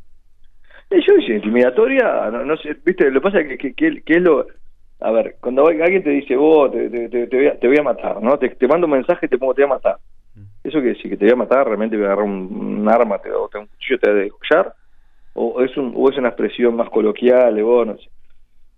Eh, 0.90 1.02
Yo 1.06 1.16
hice 1.18 1.34
intimidatoria, 1.36 2.30
no, 2.32 2.46
no 2.46 2.58
sé, 2.58 2.76
viste, 2.86 3.12
lo 3.12 3.20
que 3.20 3.24
pasa 3.24 3.40
es 3.42 3.48
que, 3.50 3.58
que, 3.58 3.74
que- 3.74 4.02
que 4.04 4.14
es 4.14 4.22
lo... 4.22 4.48
A 5.00 5.12
ver, 5.12 5.38
cuando 5.40 5.68
alguien 5.68 6.04
te 6.04 6.10
dice, 6.10 6.36
vos, 6.36 6.72
te, 6.72 6.90
te, 6.90 7.10
te, 7.10 7.28
te 7.28 7.38
voy, 7.38 7.48
a, 7.48 7.60
te 7.60 7.68
voy 7.68 7.78
a 7.78 7.84
matar, 7.84 8.22
¿no? 8.22 8.38
Te, 8.40 8.68
mando 8.68 8.88
un 8.88 8.94
mensaje 8.94 9.28
y 9.28 9.30
te 9.30 9.38
pongo, 9.38 9.54
te 9.54 9.62
voy 9.62 9.72
a 9.72 9.76
matar. 9.76 9.98
¿Eso 10.64 10.80
quiere 10.80 10.96
decir 10.96 11.10
que 11.12 11.18
te 11.18 11.26
voy 11.26 11.34
a 11.34 11.38
matar? 11.38 11.66
¿Realmente 11.66 11.96
voy 11.96 12.06
a 12.06 12.08
agarrar 12.10 12.26
un, 12.26 12.80
un 12.80 12.90
arma, 12.90 13.20
te, 13.20 13.32
o 13.32 13.48
te, 13.48 13.58
un 13.58 13.68
cuchillo, 13.68 14.00
te 14.00 14.10
voy 14.10 14.20
a 14.20 14.24
degollar? 14.24 14.76
¿O 15.34 15.62
es, 15.62 15.78
un, 15.78 15.94
¿O 15.96 16.10
es 16.10 16.18
una 16.18 16.30
expresión 16.30 16.76
más 16.76 16.90
coloquial, 16.90 17.56
de 17.56 17.62
vos, 17.62 17.86
no 17.86 17.98
sé? 17.98 18.10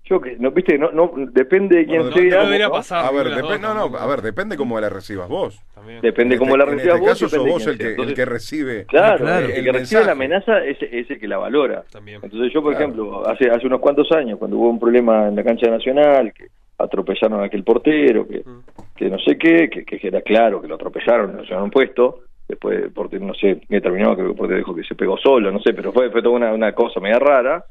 Yo 0.10 0.20
que, 0.20 0.36
no, 0.40 0.50
viste, 0.50 0.76
no, 0.78 0.92
no, 0.92 1.12
depende 1.32 1.78
de 1.78 1.86
quién 1.86 2.02
Bueno, 2.02 2.16
sea, 2.16 2.38
no 2.40 2.46
debería 2.46 2.66
¿no? 2.68 2.72
pasar. 2.74 3.06
A 3.06 3.12
ver, 3.12 3.28
ninguna 3.28 3.36
de 3.36 3.42
las 3.44 3.60
depe- 3.60 3.62
no, 3.62 3.90
no, 3.92 3.98
a 3.98 4.08
ver, 4.08 4.22
depende 4.24 4.58
cómo 4.58 4.80
la 4.80 4.90
recibas 4.90 5.30
vos. 5.30 5.62
También. 5.76 6.02
Depende 6.02 6.36
En 6.36 6.40
cómo 6.40 6.56
este- 6.56 6.58
la 6.58 6.64
en 6.72 6.78
recibas 6.78 6.96
este 6.96 7.00
vos. 7.02 7.10
caso 7.10 7.20
sos 7.20 7.32
depende 7.32 7.52
vos 7.54 7.68
el 7.68 7.72
que, 7.78 7.78
sea. 7.78 7.86
el 7.86 7.92
Entonces, 7.92 8.16
que 8.16 8.26
recibe 8.26 8.86
Claro, 8.88 9.18
Claro. 9.26 9.46
el, 9.46 9.52
el 9.52 9.64
que 9.66 9.72
recibe 9.72 10.06
la 10.06 10.12
amenaza 10.14 10.66
es, 10.66 10.78
es 10.82 11.12
el 11.12 11.20
que 11.20 11.28
la 11.28 11.38
valora. 11.38 11.84
También. 11.92 12.20
Entonces 12.24 12.52
yo, 12.52 12.64
por 12.64 12.72
Claro. 12.72 12.86
ejemplo, 12.86 13.28
hace 13.30 13.52
hace 13.52 13.68
unos 13.68 13.80
cuantos 13.82 14.12
años, 14.12 14.40
cuando 14.40 14.58
hubo 14.58 14.70
un 14.70 14.80
problema 14.80 15.28
en 15.28 15.36
la 15.36 15.44
cancha 15.44 15.70
nacional, 15.70 16.34
que 16.34 16.48
atropellaron 16.80 17.42
a 17.42 17.46
aquel 17.46 17.64
portero, 17.64 18.28
que, 18.28 18.40
Mm. 18.40 18.62
que 18.96 19.10
no 19.10 19.20
sé 19.20 19.38
qué, 19.38 19.70
que, 19.70 19.86
que 19.86 20.08
era 20.08 20.22
claro 20.22 20.60
que 20.62 20.68
lo 20.68 20.76
atropellaron, 20.76 21.36
lo 21.38 21.44
llevaron 21.44 21.70
puesto, 21.70 22.22
después 22.48 22.82
el 22.82 22.92
portero, 22.92 23.26
no 23.26 23.36
sé, 23.36 23.62
qué 23.70 23.80
terminó, 23.80 24.16
creo 24.16 24.26
que 24.28 24.32
el 24.32 24.38
portero 24.38 24.58
dijo 24.58 24.74
que 24.76 24.84
se 24.84 24.96
pegó 24.96 25.18
solo, 25.18 25.52
no 25.52 25.60
sé, 25.60 25.74
pero 25.76 25.92
fue, 25.94 26.10
fue 26.10 26.24
toda 26.24 26.36
una, 26.36 26.52
una 26.52 26.72
cosa 26.74 27.00
media 27.00 27.20
rara. 27.20 27.64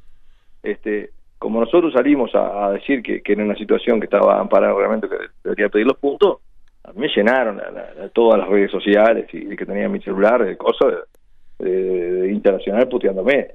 Este, 0.63 1.11
como 1.39 1.61
nosotros 1.61 1.93
salimos 1.93 2.35
a, 2.35 2.71
decir 2.73 3.03
que, 3.03 3.23
era 3.25 3.45
una 3.45 3.57
situación 3.57 4.01
que 4.01 4.07
estaba 4.07 4.41
amparada 4.41 4.75
realmente, 4.75 5.09
que 5.09 5.17
debería 5.45 5.69
pedir 5.69 5.87
los 5.87 5.97
puntos, 5.99 6.39
a 6.85 6.93
mí 6.93 7.01
me 7.03 7.09
llenaron 7.09 7.59
la- 7.59 7.71
la- 7.71 8.09
todas 8.11 8.39
las 8.39 8.49
redes 8.49 8.71
sociales 8.71 9.27
y, 9.33 9.55
que 9.57 9.67
tenía 9.67 9.89
mi 9.89 10.01
celular, 10.01 10.45
de 10.45 10.57
cosas 10.57 10.95
de, 11.59 11.71
de- 11.71 12.13
de 12.23 12.33
internacional 12.33 12.89
puteándome. 12.89 13.49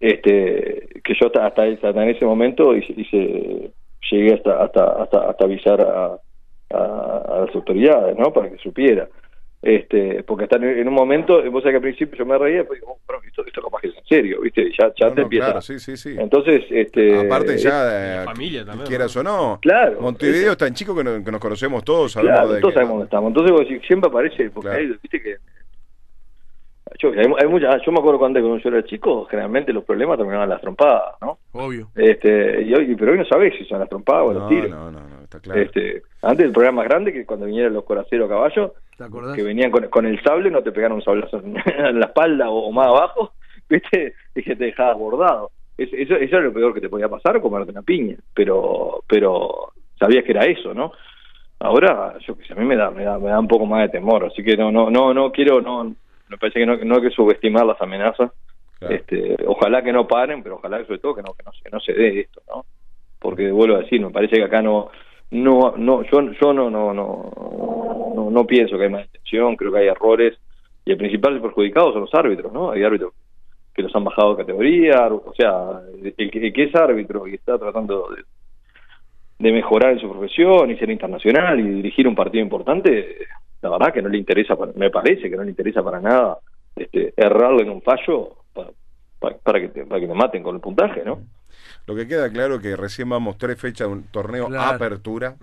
Este, 0.00 0.88
que 1.02 1.14
yo 1.18 1.26
hasta, 1.26 1.46
hasta, 1.46 1.62
hasta 1.62 1.88
en 2.02 2.10
ese 2.10 2.24
momento 2.26 2.76
hice, 2.76 2.92
hice- 2.96 3.70
llegué 4.10 4.34
hasta, 4.34 4.62
hasta, 4.62 4.84
hasta, 5.02 5.30
hasta 5.30 5.44
avisar 5.44 5.80
a, 5.80 6.18
a, 6.76 7.16
a 7.26 7.44
las 7.46 7.54
autoridades, 7.54 8.16
¿no? 8.18 8.32
Para 8.32 8.50
que 8.50 8.58
supiera. 8.58 9.08
Este, 9.66 10.22
porque 10.24 10.44
hasta 10.44 10.56
en, 10.56 10.86
un 10.86 10.92
momento, 10.92 11.36
vos 11.50 11.62
sabés 11.62 11.72
que 11.72 11.76
al 11.76 11.80
principio 11.82 12.18
yo 12.18 12.26
me 12.26 12.36
reía, 12.36 12.58
después 12.58 12.80
digo, 12.80 12.92
oh, 12.92 12.98
pero 13.06 13.18
esto, 13.26 13.46
esto 13.46 13.62
capaz 13.62 13.80
que 13.80 13.88
es 13.88 13.96
en 13.96 14.04
serio, 14.04 14.40
¿viste? 14.42 14.70
Ya, 14.78 14.92
ya 14.94 15.08
No, 15.08 15.14
te 15.14 15.20
no, 15.22 15.24
empieza. 15.24 15.44
claro, 15.46 15.60
sí, 15.62 15.78
sí, 15.78 15.96
sí. 15.96 16.14
Entonces, 16.18 16.64
este. 16.68 17.18
Aparte 17.18 17.56
ya, 17.56 17.70
eh, 17.88 18.16
la 18.18 18.24
familia 18.24 18.64
también, 18.66 18.86
quieras 18.86 19.14
¿no? 19.16 19.20
o 19.20 19.24
no, 19.24 19.58
Claro. 19.62 20.00
Montevideo 20.02 20.52
es 20.52 20.58
tan 20.58 20.74
chico 20.74 20.94
que, 20.94 21.02
no- 21.02 21.24
que 21.24 21.32
nos 21.32 21.40
conocemos 21.40 21.82
todos, 21.82 22.12
sabemos 22.12 22.34
Claro, 22.40 22.52
de 22.52 22.60
todos 22.60 22.72
que- 22.72 22.74
sabemos 22.74 22.92
dónde 22.96 23.04
estamos. 23.04 23.28
Entonces, 23.28 23.52
vos 23.52 23.60
decís, 23.66 23.86
siempre 23.86 24.08
aparece, 24.10 24.50
porque 24.50 24.68
Claro. 24.68 24.82
hay, 24.82 24.86
viste 25.02 25.22
que 25.22 25.36
Yo, 27.00 27.08
hay, 27.10 27.24
hay 27.40 27.48
muchas, 27.48 27.82
yo 27.84 27.90
me 27.92 27.98
acuerdo 27.98 28.18
cuando, 28.18 28.40
cuando 28.40 28.58
yo 28.58 28.68
era 28.68 28.84
chico, 28.84 29.24
generalmente 29.24 29.72
los 29.72 29.84
problemas 29.84 30.16
terminaban 30.18 30.44
en 30.44 30.50
las 30.50 30.60
trompadas, 30.60 31.14
¿no? 31.22 31.38
Obvio. 31.52 31.90
Este, 31.94 32.62
y 32.62 32.74
hoy, 32.74 32.94
pero 32.94 33.12
hoy 33.12 33.18
no 33.18 33.24
sabés 33.24 33.54
si 33.58 33.64
son 33.64 33.80
las 33.80 33.88
trompadas 33.88 34.24
o 34.26 34.32
los 34.34 34.48
tiros. 34.48 34.70
no, 34.70 34.90
no, 34.92 35.00
no, 35.00 35.22
está 35.24 35.40
claro. 35.40 35.60
Este, 35.62 36.02
antes 36.22 36.44
el 36.44 36.52
problema 36.52 36.82
más 36.82 36.88
grande 36.88 37.12
que 37.12 37.24
cuando 37.24 37.46
vinieron 37.46 37.72
los 37.72 37.84
coraceros 37.84 38.26
a 38.26 38.34
caballo, 38.34 38.74
¿Te 38.96 39.04
acordás? 39.04 39.34
que 39.34 39.42
venían 39.42 39.70
con, 39.70 39.88
con 39.88 40.06
el 40.06 40.22
sable, 40.22 40.50
no 40.50 40.62
te 40.62 40.72
pegaron 40.72 40.96
un 40.96 41.02
sablazo 41.04 41.38
en, 41.38 41.56
en 41.66 42.00
la 42.00 42.06
espalda 42.06 42.48
o, 42.50 42.66
o 42.68 42.72
más 42.72 42.86
abajo, 42.88 43.34
¿viste? 43.68 44.14
Y 44.34 44.42
que 44.42 44.56
te 44.56 44.64
dejabas 44.66 44.98
bordado. 44.98 45.50
Es- 45.76 45.92
Eso, 45.92 46.14
eso 46.14 46.36
era 46.36 46.44
lo 46.46 46.52
peor 46.52 46.72
que 46.74 46.80
te 46.80 46.88
podía 46.88 47.08
pasar, 47.08 47.40
comerte 47.40 47.72
una 47.72 47.82
piña. 47.82 48.16
Pero, 48.32 49.02
pero 49.08 49.72
sabías 49.98 50.24
que 50.24 50.30
era 50.32 50.44
eso, 50.44 50.72
¿no? 50.74 50.92
Ahora, 51.60 52.16
yo 52.26 52.36
que 52.36 52.44
sé, 52.44 52.52
a 52.52 52.56
mí 52.56 52.64
me 52.64 52.76
da, 52.76 52.90
me 52.90 53.04
da, 53.04 53.18
me 53.18 53.30
da 53.30 53.38
un 53.40 53.48
poco 53.48 53.64
más 53.64 53.82
de 53.82 53.88
temor, 53.88 54.24
así 54.26 54.42
que 54.42 54.56
no, 54.56 54.70
no, 54.70 54.90
no, 54.90 55.14
no 55.14 55.32
quiero, 55.32 55.60
no, 55.62 55.84
me 56.28 56.36
parece 56.38 56.60
que 56.60 56.66
no, 56.66 56.76
no 56.76 56.96
hay 56.96 57.02
que 57.02 57.10
subestimar 57.10 57.64
las 57.64 57.80
amenazas. 57.80 58.32
Claro. 58.78 58.94
Este, 58.94 59.36
ojalá 59.46 59.82
que 59.82 59.92
no 59.92 60.06
paren, 60.06 60.42
pero 60.42 60.56
ojalá 60.56 60.78
que 60.78 60.86
sobre 60.86 60.98
todo 60.98 61.14
que 61.14 61.22
no, 61.22 61.32
que 61.32 61.42
no, 61.44 61.52
se, 61.52 61.70
no 61.70 61.80
se 61.80 61.92
dé 61.94 62.20
esto, 62.20 62.42
¿no? 62.48 62.66
Porque 63.18 63.50
vuelvo 63.50 63.76
a 63.76 63.80
decir, 63.80 64.00
me 64.00 64.10
parece 64.10 64.36
que 64.36 64.42
acá 64.42 64.60
no, 64.60 64.90
no, 65.30 65.74
no, 65.76 66.02
yo, 66.02 66.20
yo 66.32 66.52
no, 66.52 66.68
no, 66.68 66.92
no, 66.92 67.30
no, 68.34 68.46
pienso 68.46 68.76
que 68.76 68.84
hay 68.84 68.90
mala 68.90 69.04
intención, 69.04 69.56
creo 69.56 69.72
que 69.72 69.78
hay 69.78 69.88
errores 69.88 70.36
y 70.84 70.90
el 70.92 70.98
principal 70.98 71.40
perjudicado 71.40 71.92
son 71.92 72.02
los 72.02 72.14
árbitros, 72.14 72.52
¿no? 72.52 72.70
Hay 72.72 72.82
árbitros 72.84 73.12
que 73.72 73.82
los 73.82 73.94
han 73.96 74.04
bajado 74.04 74.32
de 74.36 74.42
categoría, 74.42 75.06
o 75.08 75.32
sea, 75.36 75.80
el 76.16 76.30
que, 76.30 76.46
el 76.46 76.52
que 76.52 76.62
es 76.64 76.74
árbitro 76.74 77.26
y 77.26 77.34
está 77.34 77.58
tratando 77.58 78.08
de, 78.14 78.22
de 79.38 79.52
mejorar 79.52 79.92
en 79.92 80.00
su 80.00 80.10
profesión 80.10 80.70
y 80.70 80.76
ser 80.78 80.90
internacional 80.90 81.58
y 81.58 81.68
dirigir 81.68 82.06
un 82.06 82.14
partido 82.14 82.42
importante, 82.44 83.16
la 83.62 83.70
verdad 83.70 83.92
que 83.92 84.02
no 84.02 84.08
le 84.08 84.18
interesa, 84.18 84.56
para- 84.56 84.72
me 84.74 84.90
parece 84.90 85.28
que 85.28 85.36
no 85.36 85.42
le 85.44 85.50
interesa 85.50 85.82
para 85.82 86.00
nada 86.00 86.38
este, 86.76 87.12
errarle 87.16 87.62
en 87.62 87.70
un 87.70 87.82
fallo 87.82 88.36
para, 88.52 88.70
para, 89.18 89.36
para 89.38 89.60
que 89.60 89.68
te, 89.68 89.86
para 89.86 90.00
que 90.00 90.06
te 90.06 90.14
maten 90.14 90.42
con 90.42 90.54
el 90.54 90.60
puntaje, 90.60 91.02
¿no? 91.04 91.22
Lo 91.86 91.94
que 91.94 92.06
queda 92.06 92.30
claro 92.30 92.56
es 92.56 92.62
que 92.62 92.76
recién 92.76 93.08
vamos 93.08 93.38
tres 93.38 93.60
fechas 93.60 93.88
de 93.88 93.94
un 93.94 94.04
torneo 94.04 94.48
Claro. 94.48 94.74
apertura. 94.74 95.36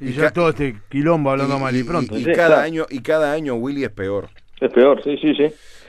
Y, 0.00 0.08
y 0.08 0.12
ya 0.14 0.30
todo 0.30 0.48
este 0.50 0.78
quilombo 0.88 1.30
hablando 1.30 1.58
mal 1.58 1.76
y 1.76 1.82
pronto. 1.84 2.16
y 2.18 2.24
Sí, 2.24 2.32
cada 2.32 2.46
claro. 2.48 2.62
año 2.62 2.86
y 2.90 3.00
cada 3.00 3.32
año 3.32 3.54
Willy 3.54 3.84
es 3.84 3.90
peor. 3.90 4.28
Es 4.60 4.72
peor, 4.72 5.02
sí, 5.04 5.16
sí, 5.18 5.34
sí. 5.34 5.46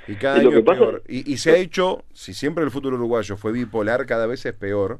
Y 0.07 0.15
cada 0.15 0.39
año 0.39 0.49
es 0.57 0.63
pasa- 0.63 0.79
peor. 0.79 1.03
Y, 1.07 1.31
y 1.31 1.37
se 1.37 1.51
ha 1.51 1.55
hecho, 1.57 2.03
si 2.13 2.33
siempre 2.33 2.63
el 2.63 2.71
fútbol 2.71 2.95
uruguayo 2.95 3.37
fue 3.37 3.51
bipolar, 3.51 4.05
cada 4.05 4.25
vez 4.27 4.45
es 4.45 4.53
peor. 4.53 4.99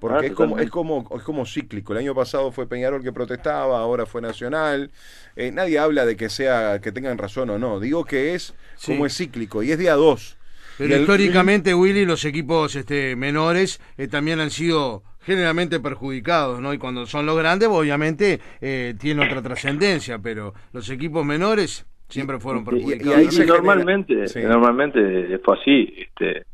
Porque 0.00 0.26
Ah, 0.26 0.28
es, 0.28 0.32
como, 0.34 0.58
es, 0.58 0.70
como, 0.70 1.08
es 1.16 1.22
como 1.22 1.46
cíclico. 1.46 1.92
El 1.92 2.00
año 2.00 2.14
pasado 2.14 2.52
fue 2.52 2.68
Peñarol 2.68 3.02
que 3.02 3.12
protestaba, 3.12 3.78
ahora 3.78 4.04
fue 4.04 4.20
Nacional. 4.20 4.90
Eh, 5.34 5.50
nadie 5.50 5.78
habla 5.78 6.04
de 6.04 6.16
que 6.16 6.28
sea 6.28 6.80
que 6.80 6.92
tengan 6.92 7.16
razón 7.16 7.48
o 7.50 7.58
no. 7.58 7.80
Digo 7.80 8.04
que 8.04 8.34
es 8.34 8.54
Sí. 8.76 8.92
como 8.92 9.06
es 9.06 9.16
cíclico 9.16 9.62
y 9.62 9.70
es 9.72 9.78
día 9.78 9.94
dos. 9.94 10.36
Pero 10.78 10.94
el- 10.94 11.00
históricamente, 11.02 11.74
Willy, 11.74 12.04
los 12.04 12.24
equipos 12.24 12.74
este, 12.76 13.16
menores 13.16 13.80
eh, 13.96 14.08
también 14.08 14.40
han 14.40 14.50
sido 14.50 15.02
generalmente 15.20 15.80
perjudicados, 15.80 16.60
¿no? 16.60 16.74
Y 16.74 16.78
cuando 16.78 17.06
son 17.06 17.24
los 17.26 17.36
grandes, 17.38 17.68
obviamente, 17.68 18.40
eh, 18.60 18.94
tiene 19.00 19.24
otra 19.24 19.40
trascendencia, 19.40 20.18
pero 20.18 20.52
los 20.72 20.90
equipos 20.90 21.24
menores 21.24 21.86
siempre 22.08 22.38
fueron 22.38 22.64
perjudicados. 22.64 23.16
y, 23.18 23.20
ahí 23.26 23.30
Se 23.30 23.46
normalmente, 23.46 24.28
Sí. 24.28 24.40
normalmente 24.42 25.38
fue 25.44 25.56
así, 25.58 25.94
este, 25.96 26.44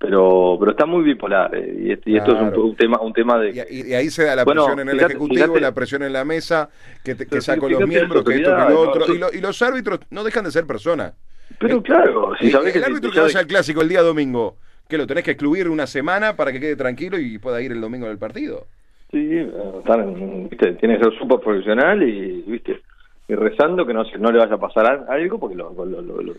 pero 0.00 0.56
pero 0.58 0.72
está 0.72 0.86
muy 0.86 1.02
bipolar 1.04 1.54
eh, 1.54 1.76
y, 1.80 1.92
este- 1.92 2.10
y 2.10 2.16
esto 2.16 2.34
es 2.34 2.40
un, 2.40 2.56
un 2.58 2.76
tema 2.76 3.00
un 3.00 3.12
tema 3.12 3.38
de 3.38 3.50
Y, 3.70 3.88
y 3.90 3.94
ahí 3.94 4.10
se 4.10 4.24
da 4.24 4.34
la 4.36 4.44
Bueno, 4.44 4.64
presión 4.66 4.80
en 4.80 4.88
el 4.88 4.94
fíjate- 4.96 5.12
Ejecutivo, 5.12 5.44
fíjate- 5.44 5.60
la 5.60 5.74
presión 5.74 6.02
en 6.02 6.12
la 6.12 6.24
mesa, 6.24 6.70
que, 7.04 7.14
te- 7.14 7.26
que 7.26 7.40
saco 7.40 7.66
fíjate 7.66 7.80
los 7.80 7.88
miembros, 7.88 8.24
que 8.24 8.34
esto, 8.36 8.56
que 8.56 8.72
lo 8.72 8.80
otro. 8.80 9.06
¿no? 9.06 9.14
Y, 9.14 9.18
lo- 9.18 9.32
y 9.32 9.40
los 9.40 9.60
árbitros 9.62 10.00
no 10.10 10.24
dejan 10.24 10.44
de 10.44 10.50
ser 10.50 10.66
personas. 10.66 11.14
Pero 11.58 11.82
claro 11.82 12.34
si 12.38 12.46
Y 12.46 12.50
sabés 12.50 12.72
que 12.72 12.78
el 12.78 12.84
árbitro 12.84 13.10
que 13.10 13.20
vaya 13.20 13.40
al 13.40 13.46
clásico 13.46 13.82
el 13.82 13.88
día 13.88 14.02
domingo, 14.02 14.56
que 14.88 14.98
lo 14.98 15.06
tenés 15.06 15.24
que 15.24 15.32
excluir 15.32 15.68
una 15.68 15.86
semana 15.86 16.36
para 16.36 16.52
que 16.52 16.60
quede 16.60 16.76
tranquilo 16.76 17.18
y 17.18 17.38
pueda 17.38 17.60
ir 17.62 17.72
el 17.72 17.80
domingo 17.80 18.06
del 18.08 18.18
partido. 18.18 18.66
sí, 19.10 19.18
eh, 19.18 19.50
están, 19.78 20.48
viste, 20.48 20.74
tiene 20.74 20.98
que 20.98 21.04
ser 21.04 21.18
súper 21.18 21.40
profesional 21.40 22.02
y 22.02 22.42
viste 22.42 22.80
y 23.28 23.34
rezando 23.34 23.86
que 23.86 23.92
no 23.92 24.04
no 24.18 24.32
le 24.32 24.38
vaya 24.38 24.54
a 24.54 24.58
pasar 24.60 24.86
al- 24.86 25.06
algo 25.08 25.38
porque 25.38 25.54
lo, 25.56 25.72
lo- 25.72 26.00
lo- 26.02 26.22
lo- 26.22 26.34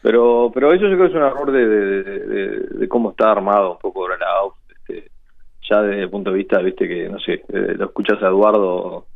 pero 0.00 0.50
pero 0.52 0.72
eso 0.72 0.88
yo 0.88 0.96
creo 0.96 1.06
que 1.06 1.12
es 1.12 1.14
un 1.14 1.22
error 1.26 1.52
de, 1.52 1.66
de, 1.68 2.02
de- 2.02 2.26
de- 2.26 2.60
de 2.78 2.88
cómo 2.88 3.10
está 3.10 3.30
armado 3.30 3.72
un 3.72 3.78
poco 3.78 4.02
ahora 4.02 4.16
la 4.18 4.26
este, 4.76 5.10
ya 5.68 5.82
desde 5.82 6.02
el 6.02 6.10
punto 6.10 6.30
de 6.30 6.38
vista 6.38 6.58
viste 6.60 6.88
que 6.88 7.08
no 7.08 7.20
sé 7.20 7.34
eh, 7.34 7.74
lo 7.76 7.86
escuchas 7.86 8.20
a 8.22 8.28
Eduardo 8.28 9.06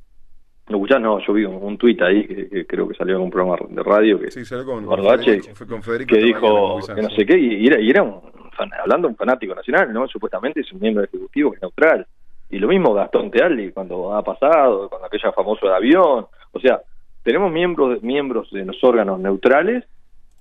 lo 0.68 0.76
escuchás 0.76 1.00
no 1.00 1.18
yo 1.20 1.32
vi 1.32 1.44
un, 1.44 1.54
un 1.62 1.78
tuit 1.78 2.00
ahí 2.02 2.26
que, 2.26 2.48
que 2.48 2.66
creo 2.66 2.88
que 2.88 2.94
salió 2.94 3.16
en 3.16 3.22
un 3.22 3.30
programa 3.30 3.56
de 3.68 3.82
radio 3.82 4.18
que 4.18 4.30
Sí, 4.30 4.44
salió 4.44 4.64
con, 4.64 4.84
con 4.84 4.98
Federico, 5.04 5.54
fue 5.54 5.66
con 5.66 5.82
Federico 5.82 6.14
que 6.14 6.20
dijo 6.20 6.80
con 6.80 6.94
que 6.96 7.02
no 7.02 7.10
sé 7.10 7.24
qué 7.26 7.38
y 7.38 7.66
era, 7.66 7.80
y 7.80 7.90
era 7.90 8.02
un 8.02 8.20
fan- 8.52 8.70
hablando 8.82 9.08
un 9.08 9.16
fanático 9.16 9.54
nacional 9.54 9.92
no 9.92 10.08
supuestamente 10.08 10.60
es 10.60 10.72
un 10.72 10.80
miembro 10.80 11.04
ejecutivo 11.04 11.50
que 11.50 11.56
es 11.56 11.62
neutral. 11.62 12.06
Y 12.48 12.58
lo 12.58 12.68
mismo 12.68 12.94
Gastón 12.94 13.30
Tealdi 13.30 13.72
cuando 13.72 14.14
ha 14.14 14.22
pasado 14.22 14.88
cuando 14.88 15.06
aquella 15.08 15.32
famoso 15.32 15.66
de 15.66 15.74
avión. 15.74 16.26
O 16.52 16.60
sea 16.60 16.80
tenemos 17.22 17.50
miembros 17.52 18.02
miembros 18.02 18.50
de 18.50 18.64
los 18.64 18.82
órganos 18.84 19.18
neutrales 19.20 19.84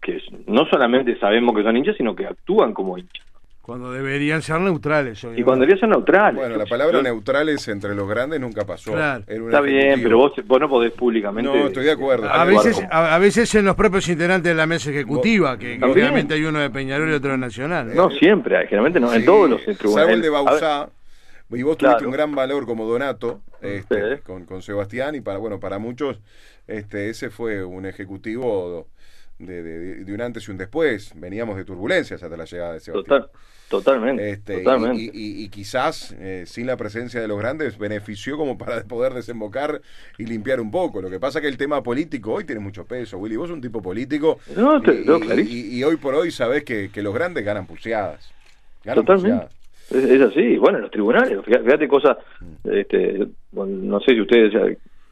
que 0.02 0.22
no 0.48 0.66
solamente 0.68 1.18
sabemos 1.20 1.56
que 1.56 1.64
son 1.64 1.78
hinchas 1.78 1.98
sino 1.98 2.16
que 2.16 2.26
actúan 2.28 2.74
como 2.74 2.98
hinchas 2.98 3.26
Cuando 3.66 3.92
deberían 3.92 4.44
ser 4.44 4.62
neutrales. 4.62 5.18
y 5.24 5.26
obviamente. 5.26 5.44
cuando 5.44 5.62
deberían 5.66 5.80
ser 5.80 5.90
neutrales 5.90 6.36
Bueno, 6.40 6.56
la 6.58 6.66
palabra 6.68 6.98
yo- 6.98 7.02
neutrales 7.04 7.68
entre 7.68 7.96
los 7.96 8.08
grandes 8.08 8.40
nunca 8.40 8.64
pasó. 8.64 8.92
Claro. 8.92 9.24
Está 9.28 9.60
bien 9.62 10.04
pero 10.04 10.18
vos, 10.20 10.34
vos 10.46 10.60
no 10.60 10.70
podés 10.70 10.92
públicamente 10.92 11.50
No, 11.50 11.66
estoy 11.68 11.86
de 11.86 11.92
acuerdo. 11.94 12.30
A 12.32 12.46
veces, 12.46 12.80
a, 12.92 13.16
a 13.16 13.18
veces 13.18 13.54
en 13.56 13.66
los 13.66 13.76
propios 13.76 14.08
integrantes 14.08 14.52
de 14.52 14.56
la 14.56 14.68
mesa 14.68 14.92
ejecutiva, 14.92 15.58
que, 15.58 15.80
obviamente 15.84 16.36
hay 16.36 16.44
uno 16.44 16.60
de 16.60 16.70
Peñarol 16.70 17.10
y 17.10 17.14
otro 17.14 17.32
de 17.32 17.38
Nacional. 17.40 17.96
no 17.96 18.12
siempre 18.12 18.56
hay, 18.58 18.66
generalmente 18.68 19.00
no 19.00 19.12
en 19.12 19.26
todos 19.26 19.50
los 19.50 19.62
Salvo 19.64 19.78
tribunales 19.80 20.14
el 20.14 20.22
de 20.22 20.30
Bausá. 20.30 20.90
Y 21.52 21.64
vos 21.64 21.78
Claro. 21.78 21.94
tuviste 21.98 22.06
un 22.08 22.12
gran 22.14 22.36
valor 22.36 22.66
como 22.66 22.86
Donato 22.86 23.42
este, 23.62 24.18
Sí. 24.18 24.22
con, 24.24 24.46
con 24.46 24.62
Sebastián 24.62 25.16
y 25.16 25.22
para 25.22 25.38
bueno 25.40 25.60
para 25.60 25.80
muchos 25.80 26.20
este 26.68 27.10
ese 27.10 27.30
fue 27.32 27.64
un 27.64 27.86
ejecutivo 27.86 28.88
de, 29.40 29.64
de- 29.64 30.04
de 30.06 30.14
un 30.14 30.22
antes 30.22 30.48
y 30.48 30.52
un 30.52 30.58
después. 30.58 31.12
Veníamos 31.16 31.58
de 31.58 31.66
turbulencias 31.66 32.22
hasta 32.24 32.38
la 32.38 32.46
llegada 32.46 32.74
de 32.74 32.80
Sebastián. 32.80 33.22
Total, 33.22 33.30
totalmente, 33.70 34.30
Este, 34.30 34.54
y- 34.62 34.64
totalmente. 34.64 35.02
Y, 35.04 35.06
y- 35.14 35.44
y 35.46 35.50
quizás 35.50 36.16
eh, 36.20 36.44
sin 36.46 36.68
la 36.68 36.78
presencia 36.78 37.20
de 37.22 37.28
los 37.28 37.38
grandes 37.40 37.78
benefició 37.78 38.38
como 38.38 38.58
para 38.58 38.84
poder 38.88 39.14
desembocar 39.14 39.82
y 40.18 40.26
limpiar 40.26 40.60
un 40.62 40.72
poco. 40.72 41.02
Lo 41.02 41.10
que 41.10 41.20
pasa 41.20 41.42
que 41.42 41.48
el 41.48 41.58
tema 41.58 41.82
político 41.84 42.34
hoy 42.34 42.44
tiene 42.46 42.62
mucho 42.62 42.86
peso. 42.86 43.18
Willy, 43.18 43.36
vos 43.36 43.48
sos 43.50 43.56
un 43.56 43.62
tipo 43.62 43.82
político 43.82 44.40
No, 44.56 44.82
te- 44.82 45.02
y, 45.02 45.06
no, 45.06 45.18
y- 45.40 45.84
hoy 45.84 45.98
por 45.98 46.16
hoy 46.16 46.32
sabés 46.32 46.64
que, 46.64 46.90
que 46.92 47.02
los 47.02 47.14
grandes 47.14 47.44
ganan 47.44 47.66
pulseadas. 47.68 48.32
Ganan 48.84 49.04
Totalmente. 49.06 49.48
pulseadas. 49.48 49.56
Es, 49.92 50.04
es 50.04 50.22
así, 50.22 50.58
bueno, 50.58 50.78
en 50.80 50.82
los 50.84 50.92
tribunales, 50.92 51.38
fíjate, 51.46 51.88
cosas, 51.88 52.18
Mm. 52.42 52.70
este, 52.72 53.28
no 53.54 54.00
sé 54.00 54.14
si 54.14 54.22
ustedes, 54.22 54.52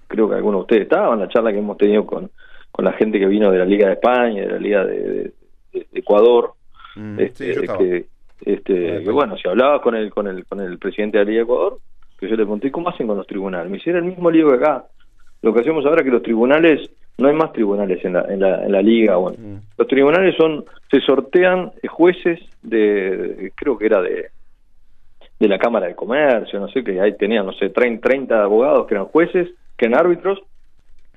creo 0.08 0.28
que 0.30 0.36
algunos 0.36 0.60
de 0.60 0.62
ustedes 0.62 0.82
estaban, 0.84 1.20
la 1.20 1.28
charla 1.28 1.52
que 1.52 1.60
hemos 1.60 1.78
tenido 1.78 2.06
con, 2.08 2.32
con 2.74 2.84
la 2.86 2.94
gente 2.94 3.20
que 3.20 3.28
vino 3.28 3.52
de 3.52 3.60
la 3.60 3.66
Liga 3.66 3.88
de 3.88 3.94
España, 3.94 4.42
de 4.42 4.52
la 4.52 4.58
Liga 4.60 4.84
de, 4.86 5.00
de- 5.00 5.32
de 5.74 5.88
Ecuador, 5.94 6.54
Mm, 6.96 7.20
este, 7.22 7.54
sí, 7.56 7.68
que, 7.80 8.06
este, 8.46 9.04
que 9.04 9.10
bueno, 9.12 9.36
si 9.36 9.48
hablabas 9.50 9.82
con 9.82 9.96
el, 9.96 10.12
con 10.12 10.28
el, 10.28 10.46
con 10.46 10.60
el 10.60 10.78
presidente 10.78 11.18
de 11.18 11.24
la 11.26 11.30
Liga 11.32 11.40
de 11.40 11.44
Ecuador, 11.46 11.80
que 12.20 12.28
yo 12.28 12.36
le 12.36 12.44
pregunté, 12.44 12.72
¿cómo 12.72 12.90
hacen 12.90 13.08
con 13.08 13.18
los 13.18 13.26
tribunales? 13.26 13.72
Me 13.72 13.78
hicieron 13.78 14.04
el 14.04 14.10
mismo 14.12 14.30
lío 14.30 14.50
que 14.50 14.56
acá. 14.58 14.86
Lo 15.42 15.52
que 15.54 15.62
hacemos 15.62 15.84
ahora 15.86 16.02
es 16.02 16.06
que 16.06 16.12
los 16.12 16.22
tribunales, 16.22 16.92
no 17.18 17.30
hay 17.30 17.34
más 17.36 17.52
tribunales 17.52 18.04
en 18.06 18.14
la, 18.14 18.22
en 18.30 18.40
la, 18.40 18.64
en 18.66 18.72
la 18.72 18.82
liga, 18.84 19.16
bueno, 19.16 19.38
Mm. 19.40 19.56
los 19.78 19.88
tribunales 19.88 20.36
son, 20.36 20.66
se 20.92 21.00
sortean 21.02 21.72
eh, 21.82 21.88
jueces 21.88 22.40
de, 22.62 23.18
de- 23.18 23.52
creo 23.56 23.76
que 23.78 23.88
era 23.88 24.00
de, 24.04 24.28
de 25.40 25.48
la 25.48 25.58
Cámara 25.58 25.88
de 25.88 25.96
Comercio, 25.96 26.60
no 26.60 26.68
sé, 26.68 26.84
que 26.84 27.02
ahí 27.02 27.18
tenían, 27.18 27.46
no 27.48 27.54
sé, 27.54 27.70
30, 27.70 28.08
30 28.08 28.44
abogados 28.44 28.86
que 28.88 28.94
eran 28.94 29.08
jueces, 29.08 29.50
que 29.78 29.88
eran 29.88 30.00
árbitros, 30.00 30.40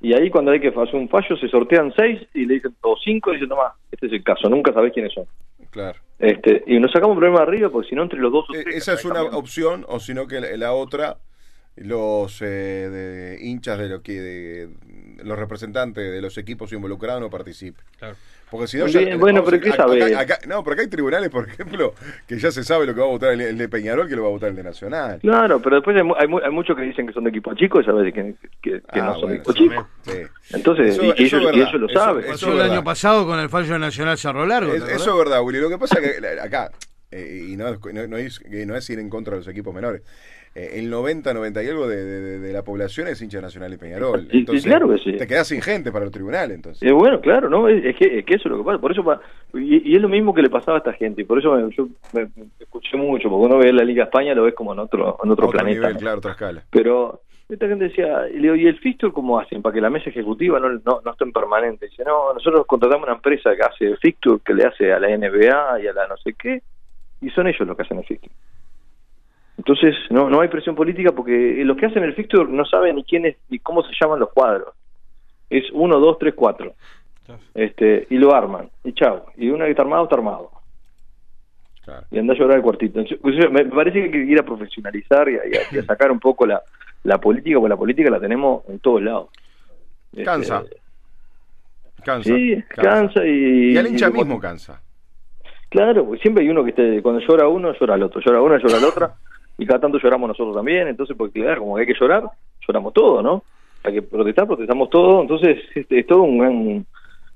y 0.00 0.12
ahí 0.12 0.30
cuando 0.30 0.50
hay 0.50 0.60
que 0.60 0.68
hacer 0.68 0.94
un 0.94 1.08
fallo 1.08 1.36
se 1.36 1.48
sortean 1.48 1.92
seis 1.96 2.20
y 2.34 2.44
le 2.46 2.54
dicen, 2.54 2.74
o 2.82 2.96
cinco, 3.02 3.30
y 3.30 3.34
dicen, 3.34 3.48
toma, 3.48 3.74
este 3.90 4.06
es 4.06 4.12
el 4.12 4.22
caso, 4.22 4.48
nunca 4.48 4.72
sabés 4.72 4.92
quiénes 4.92 5.12
son. 5.14 5.24
Claro. 5.70 5.98
Este, 6.18 6.62
y 6.66 6.78
nos 6.78 6.92
sacamos 6.92 7.14
un 7.14 7.20
problema 7.20 7.42
arriba 7.42 7.68
porque 7.68 7.88
si 7.88 7.94
no 7.94 8.02
entre 8.02 8.18
los 8.18 8.32
dos 8.32 8.46
o 8.48 8.54
Eh, 8.54 8.62
tres 8.64 8.76
Esa 8.76 8.94
es 8.94 9.04
una 9.04 9.22
opción, 9.22 9.84
o 9.88 10.00
sino 10.00 10.26
que 10.26 10.40
la, 10.40 10.56
la 10.56 10.72
otra, 10.72 11.16
los 11.76 12.40
eh, 12.42 12.44
de 12.46 13.38
hinchas 13.40 13.78
de 13.78 13.88
lo 13.88 14.02
que 14.02 14.20
de, 14.20 14.68
los 15.24 15.38
representantes 15.38 16.10
de 16.10 16.20
los 16.22 16.36
equipos 16.38 16.72
involucrados 16.72 17.20
no 17.20 17.30
participen. 17.30 17.84
Claro. 17.98 18.16
Porque 18.50 18.68
si 18.68 18.78
no, 18.78 18.84
Bien, 18.84 19.08
ya- 19.08 19.16
bueno, 19.16 19.42
pero 19.44 19.56
a- 19.56 19.60
¿qué 19.60 19.68
acá- 19.70 19.76
sabés? 19.88 20.04
acá- 20.04 20.20
acá- 20.36 20.38
no, 20.46 20.62
porque 20.62 20.82
hay 20.82 20.86
tribunales, 20.86 21.30
por 21.30 21.48
ejemplo, 21.48 21.94
que 22.28 22.38
ya 22.38 22.52
se 22.52 22.62
sabe 22.62 22.86
lo 22.86 22.94
que 22.94 23.00
va 23.00 23.06
a 23.06 23.10
votar 23.10 23.32
el, 23.32 23.40
el 23.40 23.58
de 23.58 23.68
Peñarol 23.68 24.08
que 24.08 24.14
lo 24.14 24.22
va 24.22 24.28
a 24.28 24.30
votar 24.30 24.50
el 24.50 24.56
de 24.56 24.62
Nacional. 24.62 25.18
Claro, 25.20 25.60
pero 25.60 25.76
después 25.76 25.96
hay, 25.96 26.04
mu- 26.04 26.14
hay, 26.16 26.28
mu- 26.28 26.38
hay 26.38 26.50
muchos 26.52 26.76
que 26.76 26.82
dicen 26.82 27.08
que 27.08 27.12
son 27.12 27.24
de 27.24 27.30
equipo 27.30 27.52
chico 27.54 27.80
y 27.80 27.84
sabes 27.84 28.14
que, 28.14 28.34
que, 28.62 28.80
que 28.80 28.82
Ah, 29.00 29.06
no 29.06 29.12
son 29.14 29.20
bueno, 29.22 29.28
de 29.28 29.34
equipo 29.36 29.52
chico. 29.52 29.88
Sí. 30.02 30.18
Entonces, 30.54 30.86
Eso- 30.94 31.04
y, 31.04 31.08
eso 31.10 31.18
es 31.24 31.32
ellos, 31.32 31.56
y 31.56 31.60
ellos 31.60 31.74
lo 31.74 31.86
eso- 31.88 31.98
saben. 31.98 32.24
eso 32.32 32.50
el 32.52 32.56
verdad. 32.58 32.72
año 32.72 32.84
pasado 32.84 33.26
con 33.26 33.40
el 33.40 33.48
fallo 33.48 33.72
de 33.72 33.78
Nacional 33.80 34.16
Cerro 34.16 34.46
Largo. 34.46 34.72
eso 34.72 34.86
es 35.10 35.18
verdad, 35.18 35.42
Willy. 35.42 35.58
Lo 35.58 35.68
que 35.68 35.78
pasa 35.78 35.98
es 35.98 36.20
que 36.20 36.40
acá, 36.40 36.70
eh, 37.10 37.48
y 37.50 37.56
no, 37.56 37.66
es- 37.68 37.80
no, 37.92 38.06
no 38.06 38.16
es, 38.16 38.38
que 38.38 38.64
no 38.64 38.76
es 38.76 38.88
ir 38.90 39.00
en 39.00 39.10
contra 39.10 39.32
de 39.32 39.38
los 39.40 39.48
equipos 39.48 39.74
menores, 39.74 40.02
eh, 40.02 40.06
el 40.56 40.88
90, 40.88 41.34
90 41.34 41.62
y 41.62 41.68
algo 41.68 41.86
de, 41.86 42.52
la 42.52 42.62
población 42.62 43.08
es 43.08 43.20
hincha 43.20 43.42
nacional 43.42 43.74
y 43.74 43.76
Peñarol. 43.76 44.26
Entonces, 44.30 44.64
claro 44.64 44.88
que 44.88 44.98
sí. 44.98 45.12
Te 45.12 45.26
quedas 45.26 45.48
sin 45.48 45.60
gente 45.60 45.92
para 45.92 46.06
el 46.06 46.10
tribunal, 46.10 46.50
entonces. 46.50 46.82
Eh, 46.82 46.92
bueno, 46.92 47.20
claro, 47.20 47.50
¿no? 47.50 47.68
Es, 47.68 47.94
que, 47.96 48.24
eso 48.26 48.42
es 48.44 48.46
lo 48.46 48.58
que 48.58 48.64
pasa. 48.64 48.78
Por 48.78 48.92
eso 48.92 49.04
y, 49.52 49.94
es 49.94 50.00
lo 50.00 50.08
mismo 50.08 50.32
que 50.32 50.40
le 50.40 50.48
pasaba 50.48 50.78
a 50.78 50.80
esta 50.80 50.94
gente. 50.94 51.20
Y 51.20 51.24
por 51.24 51.38
eso 51.38 51.68
yo 51.68 51.88
me, 52.14 52.28
escuché 52.58 52.96
mucho, 52.96 53.28
porque 53.28 53.46
uno 53.46 53.58
ve 53.58 53.70
la 53.72 53.84
Liga 53.84 54.04
España 54.04 54.34
lo 54.34 54.44
ves 54.44 54.54
como 54.54 54.72
en 54.72 54.78
otro, 54.78 55.18
en 55.22 55.30
otro, 55.30 55.50
planeta. 55.50 55.94
claro, 55.94 56.18
otra 56.18 56.32
escala. 56.32 56.62
Pero 56.70 57.20
esta 57.50 57.68
gente 57.68 57.84
decía, 57.84 58.26
y, 58.32 58.38
¿y 58.38 58.66
el 58.66 58.78
fixture 58.78 59.12
cómo 59.12 59.38
hacen? 59.38 59.60
Para 59.60 59.74
que 59.74 59.82
la 59.82 59.90
mesa 59.90 60.08
ejecutiva 60.08 60.58
no, 60.58 60.70
no, 60.70 61.02
no 61.04 61.10
esté 61.10 61.24
en 61.24 61.32
permanente. 61.32 61.86
Dice, 61.86 62.02
no, 62.04 62.32
nosotros 62.32 62.64
contratamos 62.66 63.06
una 63.06 63.16
empresa 63.16 63.54
que 63.54 63.62
hace 63.62 63.84
el 63.84 63.98
fixture, 63.98 64.40
que 64.42 64.54
le 64.54 64.64
hace 64.64 64.90
a 64.90 64.98
la 64.98 65.08
NBA 65.08 65.80
y 65.82 65.86
a 65.86 65.92
la 65.92 66.08
no 66.08 66.16
sé 66.16 66.32
qué, 66.32 66.62
y 67.20 67.28
son 67.30 67.46
ellos 67.46 67.66
los 67.68 67.76
que 67.76 67.82
hacen 67.82 67.98
el 67.98 68.04
fixture. 68.04 68.34
Entonces, 69.66 69.96
no, 70.10 70.30
no 70.30 70.40
hay 70.40 70.48
presión 70.48 70.76
política 70.76 71.10
porque 71.10 71.60
los 71.64 71.76
que 71.76 71.86
hacen 71.86 72.04
el 72.04 72.14
fixture 72.14 72.48
no 72.48 72.64
saben 72.64 72.94
ni 72.94 73.02
quién 73.02 73.26
es 73.26 73.36
ni 73.48 73.58
cómo 73.58 73.82
se 73.82 73.90
llaman 74.00 74.20
los 74.20 74.30
cuadros. 74.30 74.72
Es 75.50 75.64
uno, 75.72 75.98
dos, 75.98 76.18
tres, 76.20 76.34
cuatro. 76.36 76.74
Este, 77.52 78.06
y 78.10 78.16
lo 78.16 78.32
arman, 78.32 78.70
y 78.84 78.92
chao. 78.92 79.26
Y 79.36 79.48
una 79.48 79.64
que 79.64 79.72
está 79.72 79.82
armado, 79.82 80.04
está 80.04 80.14
armado. 80.14 80.52
Y 82.12 82.18
anda 82.20 82.34
a 82.34 82.36
llorar 82.36 82.58
el 82.58 82.62
cuartito. 82.62 83.02
me 83.50 83.64
parece 83.64 83.98
que 83.98 84.04
hay 84.04 84.10
que 84.12 84.18
ir 84.18 84.38
a 84.38 84.44
profesionalizar 84.44 85.28
y 85.28 85.78
a, 85.78 85.82
sacar 85.82 86.12
un 86.12 86.20
poco 86.20 86.46
la, 86.46 86.62
la 87.02 87.18
política, 87.18 87.58
porque 87.58 87.70
la 87.70 87.76
política 87.76 88.08
la 88.08 88.20
tenemos 88.20 88.62
en 88.68 88.78
todos 88.78 89.02
lados. 89.02 89.30
Cansa. 90.24 90.62
Este, 90.62 90.76
cansa. 92.04 92.34
Sí, 92.36 92.64
cansa, 92.68 93.26
y... 93.26 93.72
Y 93.72 93.78
al 93.78 93.88
hincha 93.88 94.10
mismo 94.10 94.38
cansa. 94.38 94.80
Claro, 95.68 96.08
siempre 96.22 96.44
hay 96.44 96.50
uno 96.50 96.62
que 96.62 96.70
esté, 96.70 97.02
cuando 97.02 97.20
llora 97.20 97.48
uno, 97.48 97.72
llora 97.72 97.96
el 97.96 98.04
otro, 98.04 98.20
llora 98.20 98.40
una, 98.40 98.58
llora 98.58 98.78
la 98.78 98.86
otra 98.86 99.16
y 99.58 99.66
cada 99.66 99.80
tanto 99.80 99.98
lloramos 99.98 100.28
nosotros 100.28 100.54
también, 100.54 100.88
entonces, 100.88 101.16
porque 101.16 101.40
claro, 101.40 101.62
como 101.62 101.76
hay 101.76 101.86
que 101.86 101.94
llorar, 101.98 102.24
lloramos 102.66 102.92
todo, 102.92 103.22
¿no? 103.22 103.42
Hay 103.82 103.94
que 103.94 104.02
protestar, 104.02 104.46
protestamos 104.46 104.90
todo, 104.90 105.22
entonces 105.22 105.58
este, 105.74 106.00
es 106.00 106.06
todo 106.06 106.22
un 106.22 106.38
gran, 106.38 106.86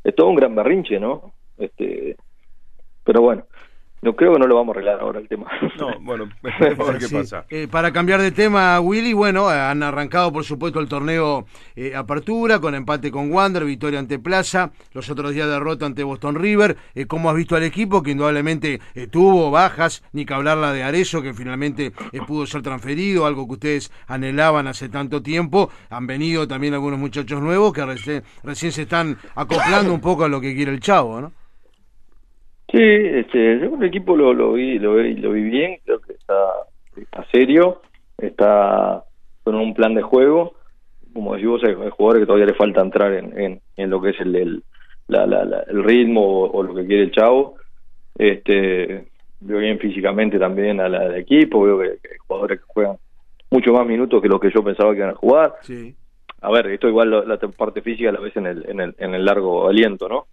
es 0.04 0.14
todo 0.14 0.28
un 0.28 0.37
gran 0.37 0.54
berrinche, 0.54 0.98
¿no? 0.98 1.33
Este, 1.59 2.16
pero 3.04 3.22
bueno, 3.22 3.44
no 4.02 4.16
creo 4.16 4.32
que 4.32 4.38
no 4.38 4.46
lo 4.46 4.54
vamos 4.54 4.74
a 4.74 4.78
arreglar 4.78 5.00
ahora 5.00 5.20
el 5.20 5.28
tema. 5.28 5.46
No, 5.80 5.98
bueno, 6.00 6.28
a 6.44 6.58
ver 6.60 6.98
qué 6.98 7.08
pasa. 7.08 7.46
Eh, 7.48 7.66
para 7.70 7.92
cambiar 7.92 8.20
de 8.20 8.32
tema, 8.32 8.78
Willy, 8.80 9.14
bueno, 9.14 9.48
han 9.48 9.82
arrancado 9.82 10.30
por 10.32 10.44
supuesto 10.44 10.78
el 10.78 10.88
torneo 10.88 11.46
eh, 11.74 11.94
Apertura 11.94 12.58
con 12.58 12.74
empate 12.74 13.10
con 13.10 13.32
Wander, 13.32 13.64
victoria 13.64 13.98
ante 13.98 14.18
Plaza, 14.18 14.72
los 14.92 15.08
otros 15.08 15.32
días 15.32 15.48
derrota 15.48 15.86
ante 15.86 16.02
Boston 16.02 16.34
River. 16.34 16.76
Eh, 16.94 17.06
¿Cómo 17.06 17.30
has 17.30 17.36
visto 17.36 17.56
al 17.56 17.62
equipo 17.62 18.02
que 18.02 18.10
indudablemente 18.10 18.80
tuvo 19.10 19.50
bajas, 19.50 20.02
ni 20.12 20.26
que 20.26 20.34
hablar 20.34 20.58
la 20.58 20.72
de 20.72 20.82
Arezo, 20.82 21.22
que 21.22 21.32
finalmente 21.32 21.92
pudo 22.26 22.44
ser 22.46 22.62
transferido, 22.62 23.24
algo 23.24 23.46
que 23.46 23.54
ustedes 23.54 23.92
anhelaban 24.06 24.66
hace 24.66 24.88
tanto 24.88 25.22
tiempo? 25.22 25.70
Han 25.88 26.06
venido 26.06 26.46
también 26.46 26.74
algunos 26.74 26.98
muchachos 26.98 27.40
nuevos 27.40 27.72
que 27.72 27.86
recién, 27.86 28.22
recién 28.42 28.72
se 28.72 28.82
están 28.82 29.16
acoplando 29.34 29.94
un 29.94 30.00
poco 30.00 30.24
a 30.24 30.28
lo 30.28 30.40
que 30.40 30.54
quiere 30.54 30.72
el 30.72 30.80
chavo, 30.80 31.20
¿no? 31.20 31.39
Sí, 32.70 32.78
este, 32.78 33.59
yo 33.59 33.74
el 33.74 33.83
equipo 33.83 34.16
lo, 34.16 34.33
lo 34.33 34.52
vi, 34.52 34.78
lo, 34.78 34.94
vi, 34.94 35.14
lo 35.14 35.33
vi 35.33 35.42
bien, 35.42 35.78
creo 35.85 36.00
que 36.00 36.12
está, 36.12 36.35
está 36.96 37.24
serio, 37.33 37.83
está 38.16 39.04
con 39.42 39.56
un 39.56 39.74
plan 39.74 39.94
de 39.94 40.02
juego. 40.02 40.54
Como 41.12 41.35
decís 41.35 41.48
hay, 41.64 41.74
jugadores 41.90 42.22
que 42.22 42.26
todavía 42.26 42.46
le 42.46 42.54
falta 42.54 42.80
entrar 42.80 43.12
en, 43.12 43.61
en, 43.76 43.90
lo 43.90 44.00
que 44.00 44.11
es 44.11 44.20
el, 44.20 44.37
el, 44.37 44.62
la, 45.09 45.26
la, 45.26 45.64
el 45.68 45.83
ritmo 45.83 46.44
o, 46.44 46.62
lo 46.62 46.72
que 46.74 46.87
quiere 46.87 47.02
el 47.02 47.11
chavo. 47.11 47.56
Este, 48.16 49.09
veo 49.40 49.59
bien 49.59 49.80
físicamente 49.80 50.38
también 50.38 50.78
al, 50.78 51.16
equipo, 51.16 51.62
veo 51.62 51.78
que, 51.78 51.88
hay 51.88 52.18
jugadores 52.18 52.61
que 52.61 52.66
juegan 52.68 52.96
mucho 53.50 53.72
más 53.72 53.85
minutos 53.85 54.22
que 54.22 54.28
los 54.28 54.40
que 54.40 54.52
yo 54.54 54.62
pensaba 54.62 54.92
que 54.92 54.98
iban 54.98 55.11
a 55.11 55.14
jugar. 55.14 55.54
Sí. 55.62 55.96
A 56.40 56.50
ver, 56.52 56.68
esto 56.68 56.87
igual 56.88 57.11
la, 57.11 57.37
parte 57.37 57.83
física 57.83 58.12
la 58.12 58.20
ves 58.20 58.37
en 58.37 58.46
el, 58.46 58.64
en 58.70 58.80
el, 58.80 58.94
en 58.96 59.14
el 59.14 59.24
largo 59.24 59.68
aliento, 59.68 60.09
¿no? 60.09 60.26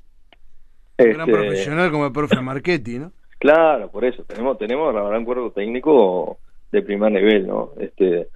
Un 0.98 1.06
gran 1.12 1.30
este, 1.30 1.32
profesional 1.32 1.92
como 1.92 2.06
el 2.08 2.12
profe 2.12 2.42
Marchetti, 2.42 3.00
¿no? 3.00 3.12
Claro, 3.40 3.90
por 3.90 4.04
eso. 4.04 4.24
Tenemos, 4.24 4.58
tenemos 4.58 4.94
la 4.94 5.04
verdad 5.04 5.20
un 5.20 5.26
cuerpo 5.26 5.52
técnico 5.52 6.40
de 6.72 6.82
primer 6.82 7.12
nivel, 7.12 7.48
¿no? 7.48 7.72
Este, 7.80 8.28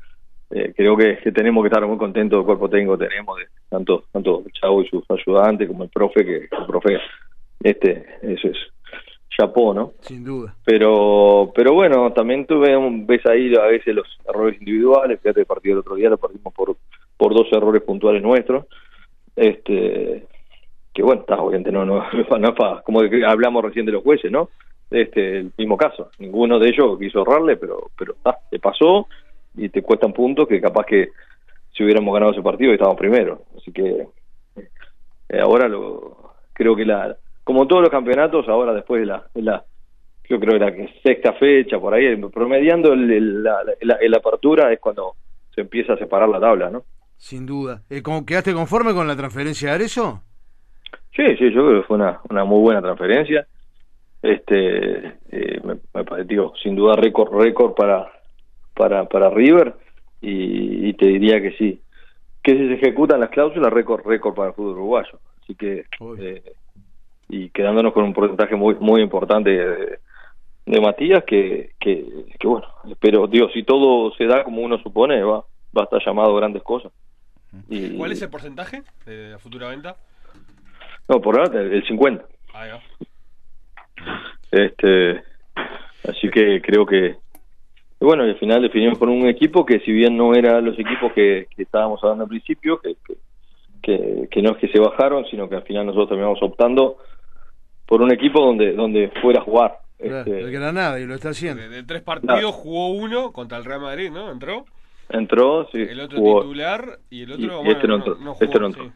eh, 0.52 0.74
creo 0.76 0.96
que, 0.96 1.18
tenemos 1.32 1.64
que 1.64 1.68
estar 1.68 1.86
muy 1.86 1.98
contentos 1.98 2.40
del 2.40 2.46
cuerpo 2.46 2.70
técnico 2.70 2.98
que 2.98 3.08
tenemos, 3.08 3.38
de, 3.38 3.46
tanto, 3.70 4.04
tanto 4.12 4.44
Chavo 4.54 4.82
y 4.84 4.88
sus 4.88 5.04
ayudantes 5.10 5.68
como 5.68 5.84
el 5.84 5.90
profe, 5.90 6.26
que 6.26 6.36
el 6.52 6.66
profe, 6.68 7.00
este, 7.64 8.06
eso 8.22 8.50
es 8.50 8.58
chapó, 9.30 9.74
¿no? 9.74 9.94
Sin 10.02 10.24
duda. 10.24 10.54
Pero, 10.66 11.52
pero 11.56 11.74
bueno, 11.74 12.12
también 12.12 12.46
tuve 12.46 12.76
un, 12.76 13.08
ves 13.08 13.26
ahí 13.26 13.54
a 13.56 13.66
veces 13.68 13.96
los 13.96 14.08
errores 14.28 14.60
individuales, 14.60 15.20
fíjate 15.22 15.42
el 15.42 15.46
partido 15.46 15.76
del 15.76 15.80
otro 15.80 15.96
día 15.96 16.10
lo 16.10 16.18
perdimos 16.18 16.54
por, 16.54 16.76
por 17.18 17.34
dos 17.34 17.48
errores 17.54 17.82
puntuales 17.82 18.22
nuestros, 18.22 18.66
este, 19.36 20.28
que 20.94 21.04
bueno, 21.04 21.22
está 21.22 21.36
obviamente 21.36 21.72
no, 21.72 21.86
no, 21.86 22.04
como 22.84 23.02
hablamos 23.26 23.64
recién 23.64 23.86
de 23.86 23.94
los 23.94 24.04
jueces, 24.04 24.32
¿no? 24.32 24.50
Este, 24.90 25.40
el 25.40 25.54
mismo 25.58 25.78
caso, 25.78 26.12
ninguno 26.20 26.60
de 26.60 26.68
ellos 26.68 27.00
quiso 27.00 27.20
ahorrarle, 27.20 27.56
pero, 27.56 27.92
pero 27.98 28.16
te 28.50 28.60
pasó 28.60 29.08
y 29.56 29.70
te 29.70 29.82
cuesta 29.82 30.06
un 30.06 30.14
punto 30.14 30.46
que 30.46 30.60
capaz 30.60 30.86
que 30.86 31.10
si 31.74 31.84
hubiéramos 31.84 32.14
ganado 32.14 32.34
ese 32.34 32.42
partido 32.42 32.74
estábamos 32.74 33.00
primero, 33.00 33.44
así 33.58 33.72
que 33.72 34.08
eh, 35.30 35.40
ahora 35.40 35.70
lo 35.70 36.34
creo 36.52 36.76
que 36.76 36.86
la 36.86 37.16
como 37.46 37.68
todos 37.68 37.84
los 37.84 37.90
campeonatos 37.90 38.48
ahora 38.50 38.74
después 38.74 39.02
de 39.02 39.08
la, 39.08 39.24
la 39.36 39.64
yo 40.28 40.40
creo 40.40 40.60
que 40.60 40.66
la 40.66 40.90
sexta 41.04 41.34
fecha 41.34 41.80
por 41.80 41.94
ahí 41.94 42.16
promediando 42.34 42.94
el, 42.94 43.44
la, 43.44 44.18
apertura 44.18 44.72
es 44.74 44.80
cuando 44.80 45.16
se 45.56 45.62
empieza 45.62 45.94
a 45.94 45.98
separar 45.98 46.30
la 46.30 46.40
tabla, 46.40 46.70
¿no? 46.70 46.84
Sin 47.18 47.46
duda. 47.46 47.82
Eh, 47.90 48.02
¿Quedaste 48.26 48.54
conforme 48.54 48.94
con 48.94 49.08
la 49.08 49.16
transferencia 49.16 49.70
de 49.70 49.76
Arezo? 49.76 50.24
Sí, 51.16 51.24
sí, 51.38 51.52
yo 51.52 51.66
creo 51.66 51.82
que 51.82 51.88
fue 51.88 51.98
una, 51.98 52.20
una 52.30 52.44
muy 52.44 52.62
buena 52.62 52.82
transferencia. 52.82 53.46
Este, 54.22 55.08
eh, 55.32 55.62
me, 55.64 55.76
me 55.94 56.26
sin 56.62 56.76
duda 56.76 56.96
récord, 56.96 57.34
récord 57.34 57.74
para, 57.74 58.12
para, 58.76 59.06
para 59.06 59.30
River 59.30 59.74
y, 60.22 60.94
te 60.94 61.08
diría 61.08 61.42
que 61.42 61.52
sí. 61.58 61.82
Que 62.44 62.54
si 62.54 62.68
se 62.68 62.74
ejecutan 62.76 63.20
las 63.20 63.30
cláusulas, 63.30 63.74
récord, 63.74 64.06
récord 64.06 64.36
para 64.36 64.50
el 64.50 64.54
fútbol 64.54 64.74
uruguayo. 64.74 65.20
Así 65.42 65.56
que, 65.56 65.86
eh, 66.20 66.54
y 67.30 67.50
quedándonos 67.50 67.94
con 67.94 68.04
un 68.04 68.14
porcentaje 68.14 68.56
muy, 68.56 68.76
muy 68.80 69.02
importante 69.02 69.50
de, 69.50 70.00
de 70.66 70.82
Matías, 70.82 71.24
que, 71.24 71.72
que, 71.80 72.26
que, 72.40 72.48
bueno, 72.48 72.68
espero, 72.90 73.28
digo, 73.28 73.50
si 73.50 73.64
todo 73.64 74.14
se 74.16 74.26
da 74.26 74.44
como 74.44 74.62
uno 74.62 74.78
supone, 74.80 75.22
va, 75.24 75.44
va 75.76 75.82
a 75.82 75.84
estar 75.84 76.02
llamado 76.06 76.36
grandes 76.36 76.64
cosas. 76.64 76.92
Y, 77.70 77.98
¿Cuál 77.98 78.12
es 78.14 78.22
el 78.22 78.30
porcentaje 78.30 78.84
de 79.06 79.38
futura 79.40 79.68
venta? 79.70 79.98
No, 81.08 81.22
por 81.22 81.40
ahora 81.40 81.62
el 81.62 81.86
50. 81.86 82.26
Este, 84.52 85.24
así 86.08 86.30
que 86.30 86.62
creo 86.62 86.86
que, 86.86 87.16
bueno, 88.00 88.24
al 88.24 88.38
final 88.38 88.62
definimos 88.62 88.98
con 88.98 89.10
un 89.10 89.28
equipo 89.28 89.66
que 89.66 89.80
si 89.80 89.92
bien 89.92 90.18
no 90.18 90.34
era 90.34 90.60
los 90.62 90.78
equipos 90.78 91.14
que, 91.14 91.48
estábamos 91.58 92.04
hablando 92.04 92.26
al 92.26 92.30
principio, 92.30 92.80
que, 92.80 92.96
que, 93.82 94.28
que, 94.30 94.42
no 94.42 94.52
es 94.52 94.58
que 94.58 94.68
se 94.68 94.80
bajaron, 94.80 95.26
sino 95.26 95.48
que 95.48 95.56
al 95.56 95.64
final 95.64 95.86
nosotros 95.86 96.10
terminamos 96.10 96.42
optando 96.42 96.98
por 97.86 98.02
un 98.02 98.12
equipo 98.12 98.42
donde, 98.42 98.74
donde 98.74 99.12
fuera 99.22 99.42
a 99.42 99.44
jugar. 99.44 99.80
Este, 100.00 100.40
el 100.40 100.52
Granada, 100.52 101.00
y 101.00 101.06
lo 101.06 101.14
está 101.14 101.30
haciendo. 101.30 101.62
De, 101.62 101.84
tres 101.84 102.02
partidos 102.02 102.56
jugó 102.56 102.90
uno 102.90 103.32
contra 103.32 103.58
el 103.58 103.66
Real 103.66 103.82
Madrid, 103.82 104.10
¿no? 104.12 104.32
¿Entró? 104.32 104.66
Entró, 105.10 105.68
sí. 105.72 105.80
El 105.82 106.00
otro 106.00 106.18
titular 106.18 107.00
y 107.10 107.24
el 107.24 107.34
otro... 107.34 107.64
este 107.66 107.88
no 107.88 107.96
entró. 107.96 108.18
este 108.40 108.60
no 108.60 108.66
entró. 108.68 108.92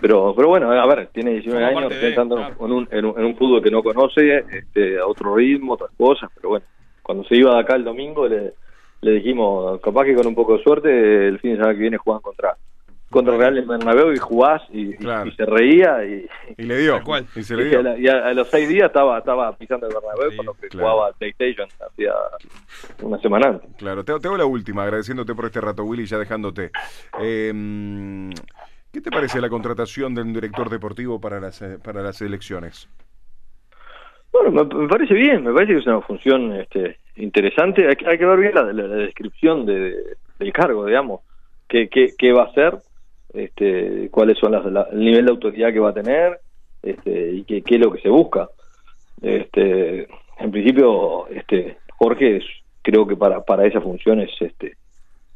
Pero, 0.00 0.34
pero 0.34 0.48
bueno, 0.48 0.70
a 0.70 0.86
ver, 0.86 1.08
tiene 1.12 1.32
19 1.32 1.64
años 1.64 1.92
pensando 1.94 2.38
en, 2.38 2.72
un, 2.72 2.88
en, 2.90 3.04
un, 3.04 3.36
fútbol 3.36 3.62
que 3.62 3.70
no 3.70 3.82
conoce, 3.82 4.44
este, 4.50 4.98
a 4.98 5.06
otro 5.06 5.34
ritmo, 5.34 5.74
otras 5.74 5.90
cosas, 5.96 6.30
pero 6.34 6.50
bueno, 6.50 6.66
cuando 7.02 7.24
se 7.24 7.36
iba 7.36 7.54
de 7.54 7.60
acá 7.60 7.74
el 7.74 7.84
domingo 7.84 8.28
le, 8.28 8.52
le 9.00 9.12
dijimos, 9.12 9.80
capaz 9.80 10.04
que 10.04 10.14
con 10.14 10.26
un 10.26 10.34
poco 10.34 10.56
de 10.56 10.62
suerte 10.62 11.28
el 11.28 11.38
fin 11.40 11.52
de 11.52 11.56
semana 11.56 11.74
que 11.74 11.80
viene 11.80 11.96
juegan 11.96 12.22
contra 12.22 12.56
contra 13.10 13.36
Real 13.36 13.64
Bernabéu 13.64 14.12
y 14.12 14.18
jugás 14.18 14.62
y, 14.70 14.92
se 15.34 15.46
reía 15.46 16.04
y, 16.04 16.28
y 16.58 16.62
le 16.62 16.76
dio 16.76 17.00
y, 17.36 17.42
se 17.42 17.56
le 17.56 17.64
dio. 17.64 17.96
Y, 17.96 18.06
a, 18.06 18.34
los 18.34 18.48
seis 18.48 18.68
días 18.68 18.88
estaba 18.88 19.18
estaba 19.18 19.56
pisando 19.56 19.86
el 19.86 19.94
Bernabéu 19.94 20.36
cuando 20.36 20.56
jugaba 20.70 21.12
PlayStation 21.12 21.68
hacía 21.80 22.12
una 23.02 23.18
semana 23.18 23.48
antes. 23.48 23.70
Claro 23.78 24.04
te, 24.04 24.12
hago 24.12 24.36
la 24.36 24.44
última 24.44 24.82
agradeciéndote 24.82 25.34
por 25.34 25.46
este 25.46 25.60
rato 25.60 25.84
Willy 25.84 26.04
ya 26.04 26.18
dejándote. 26.18 26.70
Eh, 27.20 27.52
¿Qué 28.98 29.02
te 29.02 29.10
parece 29.12 29.40
la 29.40 29.48
contratación 29.48 30.12
de 30.12 30.22
un 30.22 30.32
director 30.32 30.68
deportivo 30.68 31.20
para 31.20 31.38
las, 31.38 31.62
eh, 31.62 31.78
para 31.80 32.02
las 32.02 32.20
elecciones? 32.20 32.88
Bueno, 34.32 34.64
me, 34.64 34.88
parece 34.88 35.14
bien, 35.14 35.44
me 35.44 35.52
parece 35.52 35.74
que 35.74 35.78
es 35.78 35.86
una 35.86 36.00
función 36.00 36.52
este, 36.54 36.96
interesante. 37.14 37.86
Hay, 37.86 37.94
que 37.94 38.26
ver 38.26 38.40
bien 38.40 38.54
la, 38.56 38.64
descripción 38.64 39.64
de, 39.66 40.16
del 40.40 40.52
cargo, 40.52 40.84
digamos, 40.84 41.20
qué, 41.68 41.88
qué, 41.88 42.08
qué 42.18 42.32
va 42.32 42.42
a 42.42 42.46
hacer, 42.46 42.76
este, 43.34 44.08
cuáles 44.10 44.36
son 44.36 44.50
las, 44.50 44.66
el 44.90 44.98
nivel 44.98 45.26
de 45.26 45.30
autoridad 45.30 45.72
que 45.72 45.78
va 45.78 45.90
a 45.90 45.94
tener 45.94 46.40
este, 46.82 47.34
y 47.34 47.44
qué, 47.44 47.62
qué 47.62 47.76
es 47.76 47.80
lo 47.80 47.92
que 47.92 48.00
se 48.00 48.08
busca. 48.08 48.48
Este, 49.22 50.08
en 50.40 50.50
principio, 50.50 51.28
este, 51.28 51.76
Jorge 51.98 52.40
creo 52.82 53.06
que 53.06 53.14
para, 53.14 53.44
para 53.44 53.64
esa 53.64 53.80
función 53.80 54.18
es 54.22 54.30
este 54.40 54.76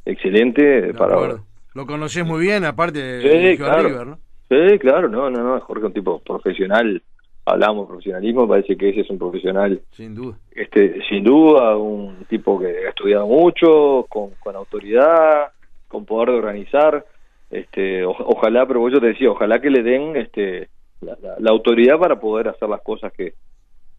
excelente. 0.04 0.92
para... 0.94 1.36
Lo 1.74 1.86
conoces 1.86 2.24
muy 2.24 2.40
bien, 2.40 2.64
aparte 2.64 3.02
de 3.02 3.56
claro. 3.56 3.88
River, 3.88 4.06
¿no? 4.06 4.18
Sí, 4.48 4.78
claro, 4.78 5.08
no, 5.08 5.30
no, 5.30 5.42
no, 5.42 5.60
Jorge 5.60 5.80
es 5.80 5.86
un 5.86 5.92
tipo 5.94 6.18
profesional, 6.20 7.02
hablamos 7.46 7.86
de 7.86 7.88
profesionalismo, 7.88 8.46
parece 8.46 8.76
que 8.76 8.90
ese 8.90 9.00
es 9.00 9.10
un 9.10 9.18
profesional. 9.18 9.80
Sin 9.92 10.14
duda. 10.14 10.36
Este, 10.50 11.00
sin 11.08 11.24
duda, 11.24 11.76
un 11.76 12.26
tipo 12.28 12.58
que 12.58 12.86
ha 12.86 12.90
estudiado 12.90 13.26
mucho, 13.26 14.06
con, 14.10 14.30
con 14.38 14.54
autoridad, 14.54 15.52
con 15.88 16.04
poder 16.04 16.30
de 16.30 16.36
organizar. 16.36 17.04
Este, 17.50 18.04
ojalá, 18.04 18.66
pero 18.66 18.86
yo 18.88 19.00
te 19.00 19.08
decía, 19.08 19.30
ojalá 19.30 19.60
que 19.60 19.70
le 19.70 19.82
den 19.82 20.16
este, 20.16 20.68
la, 21.00 21.50
autoridad 21.50 21.98
para 21.98 22.20
poder 22.20 22.48
hacer 22.48 22.68
las 22.68 22.82
cosas 22.82 23.12
que, 23.12 23.34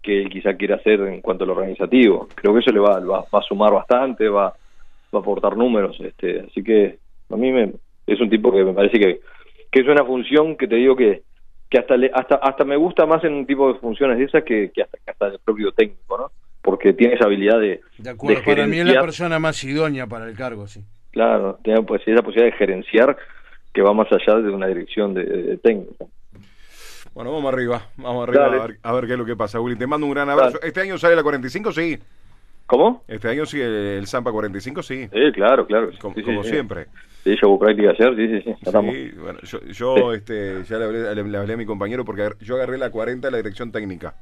que 0.01 0.21
él 0.21 0.29
quizá 0.29 0.55
quiera 0.55 0.75
hacer 0.75 1.01
en 1.01 1.21
cuanto 1.21 1.43
a 1.43 1.47
lo 1.47 1.53
organizativo. 1.53 2.27
Creo 2.35 2.53
que 2.53 2.59
eso 2.59 2.71
le 2.71 2.79
va, 2.79 2.99
va, 2.99 3.25
a 3.31 3.41
sumar 3.41 3.73
bastante, 3.73 4.29
va, 4.29 4.45
va 4.45 4.53
a 5.13 5.17
aportar 5.17 5.57
números. 5.57 5.99
Este, 5.99 6.41
así 6.41 6.63
que 6.63 6.99
a 7.33 7.37
mí 7.37 7.51
me, 7.51 7.73
es 8.07 8.19
un 8.19 8.29
tipo 8.29 8.51
que 8.51 8.63
me 8.63 8.73
parece 8.73 8.99
que, 8.99 9.21
que 9.71 9.79
es 9.79 9.87
una 9.87 10.05
función 10.05 10.55
que 10.57 10.67
te 10.67 10.75
digo 10.75 10.95
que, 10.95 11.23
que 11.69 11.79
hasta, 11.79 11.95
hasta 12.13 12.35
hasta 12.35 12.63
me 12.63 12.75
gusta 12.75 13.05
más 13.05 13.23
en 13.23 13.33
un 13.33 13.45
tipo 13.45 13.71
de 13.71 13.79
funciones 13.79 14.17
de 14.17 14.25
esas 14.25 14.43
que, 14.43 14.71
que 14.73 14.83
hasta, 14.83 14.97
hasta 15.07 15.27
el 15.27 15.39
propio 15.39 15.71
técnico, 15.71 16.17
¿no? 16.17 16.31
Porque 16.61 16.93
tiene 16.93 17.15
esa 17.15 17.25
habilidad 17.25 17.59
de... 17.59 17.81
De 17.97 18.09
acuerdo, 18.09 18.41
para 18.45 18.67
mí 18.67 18.79
es 18.79 18.85
la 18.85 19.01
persona 19.01 19.37
más 19.37 19.61
idónea 19.63 20.07
para 20.07 20.29
el 20.29 20.35
cargo, 20.35 20.67
sí. 20.67 20.81
Claro, 21.11 21.59
tiene 21.63 21.81
pues, 21.83 22.01
esa 22.07 22.21
posibilidad 22.21 22.51
de 22.51 22.57
gerenciar 22.57 23.17
que 23.73 23.81
va 23.81 23.93
más 23.93 24.07
allá 24.11 24.39
de 24.39 24.49
una 24.49 24.67
dirección 24.67 25.13
de, 25.13 25.57
técnico. 25.57 26.09
Bueno, 27.13 27.31
vamos 27.31 27.53
arriba, 27.53 27.87
vamos 27.97 28.27
arriba 28.27 28.45
a 28.81 28.93
ver, 28.93 29.05
qué 29.05 29.13
es 29.13 29.19
lo 29.19 29.25
que 29.25 29.35
pasa, 29.35 29.59
Willy. 29.59 29.77
Te 29.77 29.85
mando 29.85 30.07
un 30.07 30.13
gran 30.13 30.29
abrazo. 30.29 30.59
¿Este 30.61 30.81
año 30.81 30.97
sale 30.97 31.15
la 31.15 31.23
45? 31.23 31.71
Sí. 31.71 31.99
¿Cómo? 32.65 33.03
Este 33.07 33.29
año 33.29 33.45
sí, 33.45 33.59
el, 33.59 34.07
Zampa 34.07 34.31
45, 34.31 34.81
sí. 34.81 35.07
Sí, 35.11 35.31
claro, 35.33 35.67
claro. 35.67 35.91
Como, 35.99 36.43
siempre. 36.43 36.87
Sí, 37.23 37.35
yo 37.41 37.49
hubo 37.49 37.59
práctica 37.59 37.91
ayer, 37.91 38.15
sí, 38.15 38.27
sí, 38.27 38.41
sí. 38.41 38.55
Sí, 38.65 39.11
bueno, 39.17 39.39
yo, 39.43 39.61
yo 39.61 40.13
este, 40.13 40.63
ya 40.65 40.77
le 40.77 40.85
hablé, 40.85 41.15
le, 41.15 41.37
hablé, 41.37 41.53
a 41.53 41.57
mi 41.57 41.65
compañero 41.65 42.03
porque 42.03 42.31
yo 42.41 42.55
agarré 42.55 42.77
la 42.77 42.89
40 42.89 43.27
de 43.27 43.31
la 43.31 43.37
dirección 43.37 43.71
técnica. 43.71 44.13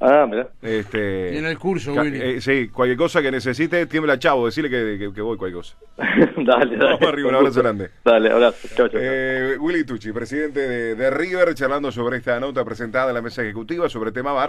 Ah, 0.00 0.26
mira. 0.28 0.48
Este, 0.62 1.38
en 1.38 1.44
el 1.44 1.58
curso, 1.58 1.92
Willy. 1.92 2.18
Eh, 2.20 2.40
sí, 2.40 2.68
cualquier 2.68 2.96
cosa 2.96 3.20
que 3.20 3.30
necesite, 3.30 3.84
tiembla 3.86 4.18
chavo, 4.18 4.46
decirle 4.46 4.70
que, 4.70 5.12
que, 5.14 5.20
voy 5.20 5.36
cualquier 5.36 5.62
cosa. 5.62 5.76
dale, 5.98 6.16
dale. 6.76 6.76
Vamos 6.78 7.02
arriba, 7.02 7.28
un 7.28 7.34
abrazo 7.34 7.60
grande. 7.60 7.90
Dale, 8.02 8.30
abrazo. 8.30 8.66
Chao, 8.74 8.88
chao. 8.88 9.00
Eh, 9.00 9.56
Willy 9.60 9.84
Tucci, 9.84 10.10
presidente 10.10 10.60
de, 10.60 10.94
de 10.94 11.10
River, 11.10 11.54
charlando 11.54 11.92
sobre 11.92 12.16
esta 12.16 12.40
nota 12.40 12.64
presentada 12.64 13.10
en 13.10 13.14
la 13.14 13.22
mesa 13.22 13.42
ejecutiva 13.42 13.90
sobre 13.90 14.10
tema 14.10 14.32
VAR. 14.32 14.48